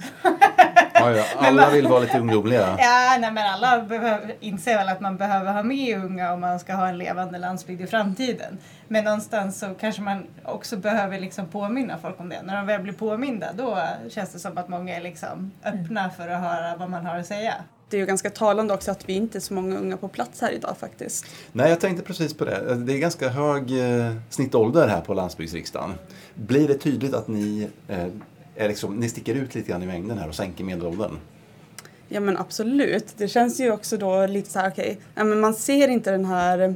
Ja, 0.94 1.10
ja. 1.10 1.24
Alla 1.38 1.70
vill 1.70 1.88
vara 1.88 2.00
lite 2.00 2.18
ungdomliga. 2.18 2.76
Ja, 2.78 3.16
nej, 3.20 3.32
men 3.32 3.46
alla 3.46 3.82
behöver, 3.82 4.34
inser 4.40 4.76
väl 4.76 4.88
att 4.88 5.00
man 5.00 5.16
behöver 5.16 5.52
ha 5.52 5.62
med 5.62 5.98
unga 5.98 6.32
om 6.32 6.40
man 6.40 6.60
ska 6.60 6.74
ha 6.74 6.88
en 6.88 6.98
levande 6.98 7.38
landsbygd 7.38 7.80
i 7.80 7.86
framtiden. 7.86 8.58
Men 8.88 9.04
någonstans 9.04 9.58
så 9.58 9.74
kanske 9.74 10.02
man 10.02 10.26
också 10.44 10.76
behöver 10.76 11.20
liksom 11.20 11.46
påminna 11.46 11.98
folk 11.98 12.20
om 12.20 12.28
det. 12.28 12.42
När 12.42 12.56
de 12.56 12.66
väl 12.66 12.82
blir 12.82 12.92
påminda 12.92 13.46
då 13.52 13.78
känns 14.08 14.32
det 14.32 14.38
som 14.38 14.58
att 14.58 14.68
många 14.68 14.96
är 14.96 15.00
liksom 15.00 15.52
öppna 15.64 16.10
för 16.10 16.28
att 16.28 16.40
höra 16.40 16.76
vad 16.76 16.90
man 16.90 17.06
har 17.06 17.18
att 17.18 17.26
säga 17.26 17.54
det 17.88 17.96
är 17.96 18.00
ju 18.00 18.06
ganska 18.06 18.30
talande 18.30 18.74
också 18.74 18.90
att 18.90 19.08
vi 19.08 19.12
inte 19.12 19.38
är 19.38 19.40
så 19.40 19.54
många 19.54 19.78
unga 19.78 19.96
på 19.96 20.08
plats 20.08 20.40
här 20.40 20.50
idag 20.50 20.76
faktiskt. 20.78 21.26
Nej, 21.52 21.70
jag 21.70 21.80
tänkte 21.80 22.04
precis 22.04 22.34
på 22.34 22.44
det. 22.44 22.74
Det 22.74 22.92
är 22.92 22.98
ganska 22.98 23.28
hög 23.28 23.62
eh, 23.80 24.14
snittålder 24.30 24.88
här 24.88 25.00
på 25.00 25.14
landsbygdsriksdagen. 25.14 25.94
Blir 26.34 26.68
det 26.68 26.78
tydligt 26.78 27.14
att 27.14 27.28
ni, 27.28 27.68
eh, 27.88 28.06
är 28.54 28.68
liksom, 28.68 28.96
ni 28.96 29.08
sticker 29.08 29.34
ut 29.34 29.54
lite 29.54 29.70
grann 29.70 29.82
i 29.82 29.86
mängden 29.86 30.18
här 30.18 30.28
och 30.28 30.34
sänker 30.34 30.64
medelåldern? 30.64 31.18
Ja 32.08 32.20
men 32.20 32.36
absolut. 32.36 33.14
Det 33.16 33.28
känns 33.28 33.60
ju 33.60 33.70
också 33.70 33.96
då 33.96 34.26
lite 34.26 34.50
så 34.50 34.58
här, 34.58 34.70
okej, 34.70 34.98
okay, 35.14 35.24
man 35.24 35.54
ser 35.54 35.88
inte 35.88 36.10
den 36.10 36.24
här 36.24 36.74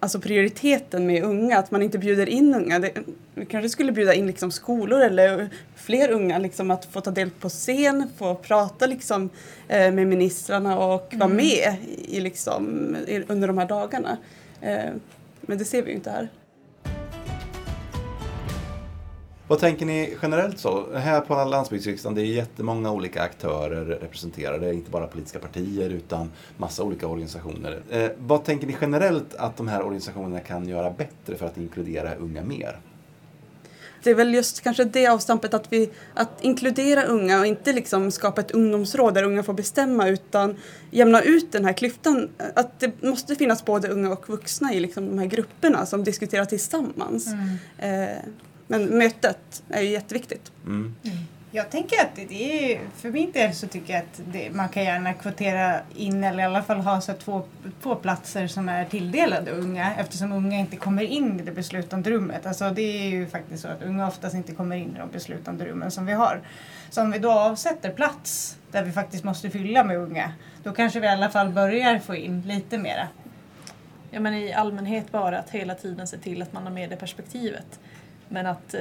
alltså 0.00 0.20
prioriteten 0.20 1.06
med 1.06 1.24
unga, 1.24 1.58
att 1.58 1.70
man 1.70 1.82
inte 1.82 1.98
bjuder 1.98 2.28
in 2.28 2.54
unga. 2.54 2.78
Det, 2.78 2.92
vi 3.34 3.46
kanske 3.46 3.68
skulle 3.68 3.92
bjuda 3.92 4.14
in 4.14 4.26
liksom 4.26 4.50
skolor 4.50 5.00
eller 5.00 5.48
fler 5.76 6.10
unga 6.10 6.38
liksom 6.38 6.70
att 6.70 6.84
få 6.84 7.00
ta 7.00 7.10
del 7.10 7.30
på 7.30 7.48
scen, 7.48 8.10
få 8.18 8.34
prata 8.34 8.86
liksom, 8.86 9.30
eh, 9.68 9.92
med 9.92 10.06
ministrarna 10.06 10.78
och 10.78 11.14
mm. 11.14 11.18
vara 11.18 11.36
med 11.36 11.74
i, 12.08 12.20
liksom, 12.20 12.96
under 13.28 13.48
de 13.48 13.58
här 13.58 13.68
dagarna. 13.68 14.16
Eh, 14.60 14.90
men 15.40 15.58
det 15.58 15.64
ser 15.64 15.82
vi 15.82 15.90
ju 15.90 15.96
inte 15.96 16.10
här. 16.10 16.28
Vad 19.48 19.58
tänker 19.58 19.86
ni 19.86 20.16
generellt 20.22 20.58
så? 20.58 20.94
Här 20.94 21.20
på 21.20 21.34
landsbygdsriksdagen 21.34 22.14
det 22.14 22.22
är 22.22 22.24
jättemånga 22.24 22.92
olika 22.92 23.22
aktörer 23.22 23.84
representerade, 23.84 24.74
inte 24.74 24.90
bara 24.90 25.06
politiska 25.06 25.38
partier 25.38 25.90
utan 25.90 26.30
massa 26.56 26.82
olika 26.82 27.06
organisationer. 27.06 27.80
Eh, 27.90 28.10
vad 28.18 28.44
tänker 28.44 28.66
ni 28.66 28.76
generellt 28.80 29.34
att 29.34 29.56
de 29.56 29.68
här 29.68 29.82
organisationerna 29.82 30.40
kan 30.40 30.68
göra 30.68 30.90
bättre 30.90 31.36
för 31.36 31.46
att 31.46 31.58
inkludera 31.58 32.14
unga 32.14 32.42
mer? 32.42 32.78
Det 34.02 34.10
är 34.10 34.14
väl 34.14 34.34
just 34.34 34.60
kanske 34.60 34.84
det 34.84 35.06
avstampet 35.06 35.54
att, 35.54 35.72
vi, 35.72 35.90
att 36.14 36.44
inkludera 36.44 37.02
unga 37.02 37.40
och 37.40 37.46
inte 37.46 37.72
liksom 37.72 38.10
skapa 38.10 38.40
ett 38.40 38.50
ungdomsråd 38.50 39.14
där 39.14 39.22
unga 39.22 39.42
får 39.42 39.54
bestämma 39.54 40.08
utan 40.08 40.56
jämna 40.90 41.22
ut 41.22 41.52
den 41.52 41.64
här 41.64 41.72
klyftan. 41.72 42.28
Att 42.54 42.80
det 42.80 43.02
måste 43.02 43.34
finnas 43.34 43.64
både 43.64 43.88
unga 43.88 44.12
och 44.12 44.28
vuxna 44.28 44.74
i 44.74 44.80
liksom 44.80 45.08
de 45.08 45.18
här 45.18 45.26
grupperna 45.26 45.86
som 45.86 46.04
diskuterar 46.04 46.44
tillsammans. 46.44 47.26
Mm. 47.26 48.08
Eh, 48.08 48.18
men 48.68 48.98
mötet 48.98 49.62
är 49.68 49.80
ju 49.80 49.88
jätteviktigt. 49.88 50.52
Mm. 50.66 50.94
Mm. 51.04 51.18
Jag 51.50 51.70
tänker 51.70 52.00
att 52.00 52.16
det 52.28 52.72
är, 52.72 52.80
för 52.96 53.10
min 53.10 53.32
del 53.32 53.54
så 53.54 53.66
tycker 53.66 53.92
jag 53.92 54.02
att 54.02 54.20
det, 54.32 54.50
man 54.50 54.68
kan 54.68 54.84
gärna 54.84 55.14
kvotera 55.14 55.80
in 55.96 56.24
eller 56.24 56.42
i 56.42 56.46
alla 56.46 56.62
fall 56.62 56.80
ha 56.80 57.00
så 57.00 57.12
två, 57.12 57.42
två 57.82 57.94
platser 57.94 58.46
som 58.46 58.68
är 58.68 58.84
tilldelade 58.84 59.50
unga 59.50 59.94
eftersom 59.94 60.32
unga 60.32 60.58
inte 60.58 60.76
kommer 60.76 61.02
in 61.02 61.40
i 61.40 61.42
det 61.42 61.52
beslutande 61.52 62.10
rummet. 62.10 62.46
Alltså 62.46 62.70
det 62.70 62.82
är 62.82 63.08
ju 63.08 63.26
faktiskt 63.26 63.62
så 63.62 63.68
att 63.68 63.82
unga 63.82 64.08
oftast 64.08 64.34
inte 64.34 64.52
kommer 64.52 64.76
in 64.76 64.96
i 64.96 64.98
de 64.98 65.10
beslutande 65.10 65.64
rummen 65.64 65.90
som 65.90 66.06
vi 66.06 66.12
har. 66.12 66.40
Så 66.90 67.02
om 67.02 67.10
vi 67.10 67.18
då 67.18 67.32
avsätter 67.32 67.90
plats 67.90 68.56
där 68.70 68.82
vi 68.82 68.92
faktiskt 68.92 69.24
måste 69.24 69.50
fylla 69.50 69.84
med 69.84 69.96
unga 69.96 70.32
då 70.62 70.72
kanske 70.72 71.00
vi 71.00 71.06
i 71.06 71.10
alla 71.10 71.30
fall 71.30 71.48
börjar 71.48 71.98
få 71.98 72.14
in 72.14 72.42
lite 72.42 72.78
mera. 72.78 73.08
Ja 74.10 74.20
men 74.20 74.34
i 74.34 74.52
allmänhet 74.52 75.12
bara 75.12 75.38
att 75.38 75.50
hela 75.50 75.74
tiden 75.74 76.06
se 76.06 76.18
till 76.18 76.42
att 76.42 76.52
man 76.52 76.62
har 76.62 76.70
med 76.70 76.90
det 76.90 76.96
perspektivet. 76.96 77.80
Men 78.28 78.46
att 78.46 78.74
eh, 78.74 78.80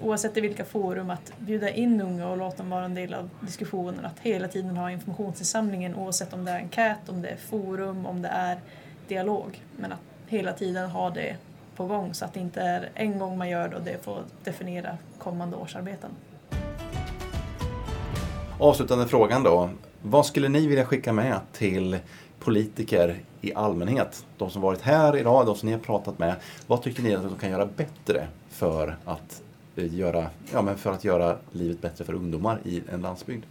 oavsett 0.00 0.36
i 0.36 0.40
vilka 0.40 0.64
forum 0.64 1.10
att 1.10 1.32
bjuda 1.38 1.70
in 1.70 2.00
unga 2.00 2.28
och 2.28 2.36
låta 2.36 2.56
dem 2.56 2.70
vara 2.70 2.84
en 2.84 2.94
del 2.94 3.14
av 3.14 3.30
diskussionen. 3.40 4.04
Att 4.04 4.18
hela 4.20 4.48
tiden 4.48 4.76
ha 4.76 4.90
informationsinsamlingen 4.90 5.94
oavsett 5.94 6.32
om 6.32 6.44
det 6.44 6.50
är 6.50 6.56
enkät, 6.56 7.08
om 7.08 7.22
det 7.22 7.28
är 7.28 7.36
forum, 7.36 8.06
om 8.06 8.22
det 8.22 8.28
är 8.28 8.58
dialog. 9.08 9.62
Men 9.76 9.92
att 9.92 10.00
hela 10.26 10.52
tiden 10.52 10.90
ha 10.90 11.10
det 11.10 11.36
på 11.76 11.86
gång 11.86 12.14
så 12.14 12.24
att 12.24 12.34
det 12.34 12.40
inte 12.40 12.60
är 12.60 12.88
en 12.94 13.18
gång 13.18 13.38
man 13.38 13.48
gör 13.48 13.68
det 13.68 13.76
och 13.76 13.82
det 13.82 14.04
får 14.04 14.22
definiera 14.44 14.98
kommande 15.18 15.56
årsarbeten. 15.56 16.10
Avslutande 18.58 19.06
frågan 19.06 19.42
då. 19.42 19.70
Vad 20.02 20.26
skulle 20.26 20.48
ni 20.48 20.66
vilja 20.66 20.84
skicka 20.84 21.12
med 21.12 21.40
till 21.52 21.98
politiker 22.40 23.16
i 23.40 23.54
allmänhet? 23.54 24.26
De 24.38 24.50
som 24.50 24.62
varit 24.62 24.80
här 24.80 25.16
idag, 25.16 25.46
de 25.46 25.56
som 25.56 25.66
ni 25.66 25.72
har 25.72 25.80
pratat 25.80 26.18
med. 26.18 26.36
Vad 26.66 26.82
tycker 26.82 27.02
ni 27.02 27.14
att 27.14 27.22
de 27.22 27.38
kan 27.38 27.50
göra 27.50 27.66
bättre 27.66 28.28
för 28.48 28.96
att 29.04 29.42
eh, 29.76 29.94
göra, 29.94 30.30
ja, 30.52 30.62
men 30.62 30.76
för 30.78 30.92
att 30.92 31.04
göra 31.04 31.36
livet 31.52 31.80
bättre 31.80 32.04
för 32.04 32.14
ungdomar 32.14 32.60
i 32.64 32.82
en 32.92 33.00
landsbygd. 33.00 33.44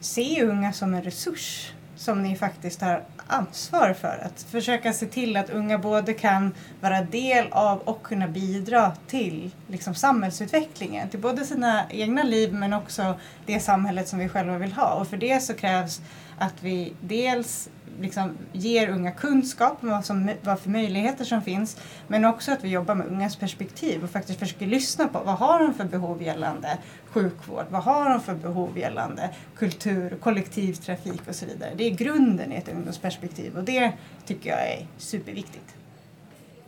Se 0.00 0.44
unga 0.44 0.72
som 0.72 0.94
en 0.94 1.02
resurs 1.02 1.72
som 2.02 2.22
ni 2.22 2.36
faktiskt 2.36 2.80
har 2.80 3.02
ansvar 3.26 3.92
för. 4.00 4.22
Att 4.26 4.42
försöka 4.42 4.92
se 4.92 5.06
till 5.06 5.36
att 5.36 5.50
unga 5.50 5.78
både 5.78 6.14
kan 6.14 6.54
vara 6.80 7.02
del 7.02 7.46
av 7.50 7.78
och 7.78 8.02
kunna 8.02 8.28
bidra 8.28 8.92
till 9.06 9.50
liksom, 9.66 9.94
samhällsutvecklingen. 9.94 11.08
Till 11.08 11.20
både 11.20 11.44
sina 11.44 11.84
egna 11.90 12.22
liv 12.22 12.54
men 12.54 12.72
också 12.72 13.14
det 13.46 13.60
samhället 13.60 14.08
som 14.08 14.18
vi 14.18 14.28
själva 14.28 14.58
vill 14.58 14.72
ha. 14.72 14.94
Och 14.94 15.08
för 15.08 15.16
det 15.16 15.40
så 15.40 15.54
krävs 15.54 16.00
att 16.38 16.54
vi 16.60 16.92
dels 17.00 17.68
liksom 18.02 18.36
ger 18.52 18.88
unga 18.88 19.10
kunskap 19.10 19.82
om 19.82 19.88
vad, 19.88 20.04
som, 20.04 20.30
vad 20.42 20.60
för 20.60 20.70
möjligheter 20.70 21.24
som 21.24 21.42
finns 21.42 21.76
men 22.08 22.24
också 22.24 22.52
att 22.52 22.64
vi 22.64 22.68
jobbar 22.68 22.94
med 22.94 23.06
ungas 23.06 23.36
perspektiv 23.36 24.04
och 24.04 24.10
faktiskt 24.10 24.38
försöker 24.38 24.66
lyssna 24.66 25.08
på 25.08 25.20
vad 25.24 25.34
har 25.34 25.60
de 25.60 25.74
för 25.74 25.84
behov 25.84 26.22
gällande 26.22 26.78
sjukvård, 27.06 27.64
vad 27.70 27.82
har 27.82 28.10
de 28.10 28.20
för 28.20 28.34
behov 28.34 28.78
gällande 28.78 29.30
kultur, 29.56 30.16
kollektivtrafik 30.20 31.28
och 31.28 31.34
så 31.34 31.46
vidare. 31.46 31.70
Det 31.76 31.84
är 31.84 31.90
grunden 31.90 32.52
i 32.52 32.56
ett 32.56 32.68
ungdomsperspektiv 32.68 33.56
och 33.56 33.64
det 33.64 33.92
tycker 34.26 34.50
jag 34.50 34.72
är 34.72 34.86
superviktigt. 34.98 35.81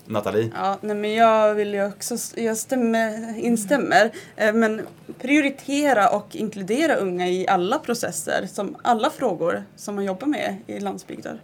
Nathalie? 0.07 0.51
Ja, 0.55 0.79
nej 0.81 0.97
men 0.97 1.14
jag 1.14 1.55
vill 1.55 1.75
ju 1.75 1.87
också, 1.87 2.17
jag 2.40 2.57
stämmer, 2.57 3.38
instämmer, 3.38 4.11
eh, 4.37 4.53
men 4.53 4.87
prioritera 5.19 6.09
och 6.09 6.37
inkludera 6.37 6.95
unga 6.95 7.29
i 7.29 7.49
alla 7.49 7.79
processer, 7.79 8.47
som 8.47 8.77
alla 8.83 9.11
frågor 9.11 9.64
som 9.77 9.95
man 9.95 10.05
jobbar 10.05 10.27
med 10.27 10.57
i 10.67 10.81
landsbygder, 10.81 11.40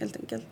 helt 0.00 0.16
enkelt. 0.16 0.46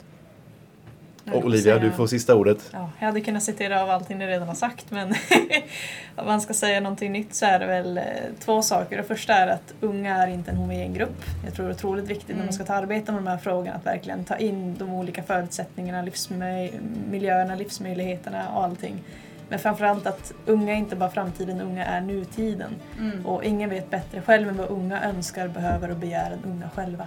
Och 1.33 1.45
Olivia, 1.45 1.79
du 1.79 1.91
får 1.91 2.07
sista 2.07 2.35
ordet. 2.35 2.71
Ja, 2.73 2.91
jag 2.99 3.07
hade 3.07 3.21
kunnat 3.21 3.43
citera 3.43 3.83
av 3.83 3.91
allting 3.91 4.19
ni 4.19 4.27
redan 4.27 4.49
har 4.49 4.55
sagt 4.55 4.91
men 4.91 5.09
om 6.17 6.27
man 6.27 6.41
ska 6.41 6.55
säga 6.55 6.81
någonting 6.81 7.13
nytt 7.13 7.35
så 7.35 7.47
är 7.47 7.59
det 7.59 7.67
väl 7.67 7.99
eh, 7.99 8.05
två 8.39 8.63
saker. 8.63 8.97
Det 8.97 9.03
första 9.03 9.35
är 9.35 9.47
att 9.49 9.75
unga 9.81 10.17
är 10.17 10.27
inte 10.29 10.51
en 10.51 10.57
homogen 10.57 10.95
grupp. 10.95 11.25
Jag 11.45 11.55
tror 11.55 11.67
det 11.67 11.73
är 11.73 11.75
otroligt 11.75 12.09
viktigt 12.09 12.29
mm. 12.29 12.39
när 12.39 12.45
man 12.45 12.53
ska 12.53 12.65
ta 12.65 12.75
arbeta 12.75 13.13
med 13.13 13.23
de 13.23 13.31
här 13.31 13.39
frågorna 13.39 13.77
att 13.77 13.87
verkligen 13.87 14.25
ta 14.25 14.37
in 14.37 14.77
de 14.79 14.95
olika 14.95 15.23
förutsättningarna, 15.23 16.03
livsmiljöerna, 16.03 17.55
livsmöjligheterna 17.55 18.49
och 18.55 18.65
allting. 18.65 19.03
Men 19.49 19.59
framförallt 19.59 20.07
att 20.07 20.33
unga 20.47 20.73
är 20.73 20.77
inte 20.77 20.97
bara 20.97 21.11
framtiden, 21.11 21.61
unga 21.61 21.85
är 21.85 22.01
nutiden. 22.01 22.75
Mm. 22.99 23.27
Och 23.27 23.45
ingen 23.45 23.71
vet 23.71 23.91
bättre 23.91 24.23
själv 24.23 24.49
än 24.49 24.57
vad 24.57 24.71
unga 24.71 25.03
önskar, 25.05 25.49
behöver 25.49 25.91
och 25.91 25.97
begär 25.97 26.31
än 26.31 26.51
unga 26.51 26.71
själva. 26.75 27.07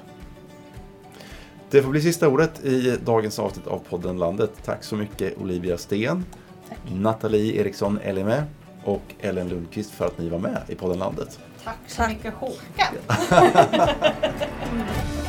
Det 1.73 1.83
får 1.83 1.89
bli 1.89 2.01
sista 2.01 2.27
ordet 2.27 2.65
i 2.65 2.97
dagens 3.05 3.39
avsnitt 3.39 3.67
av 3.67 3.79
podden 3.89 4.17
Landet. 4.17 4.51
Tack 4.65 4.83
så 4.83 4.95
mycket 4.95 5.37
Olivia 5.37 5.77
Sten, 5.77 6.25
Tack. 6.69 6.77
Nathalie 6.91 7.61
Eriksson 7.61 7.99
Elime 8.03 8.43
och 8.83 9.01
Ellen 9.19 9.49
Lundqvist 9.49 9.91
för 9.91 10.05
att 10.05 10.17
ni 10.17 10.29
var 10.29 10.39
med 10.39 10.61
i 10.67 10.75
podden 10.75 10.99
Landet. 10.99 11.39
Tack 11.63 11.77
så 11.87 12.07
mycket 12.07 12.33
Håkan! 12.33 12.95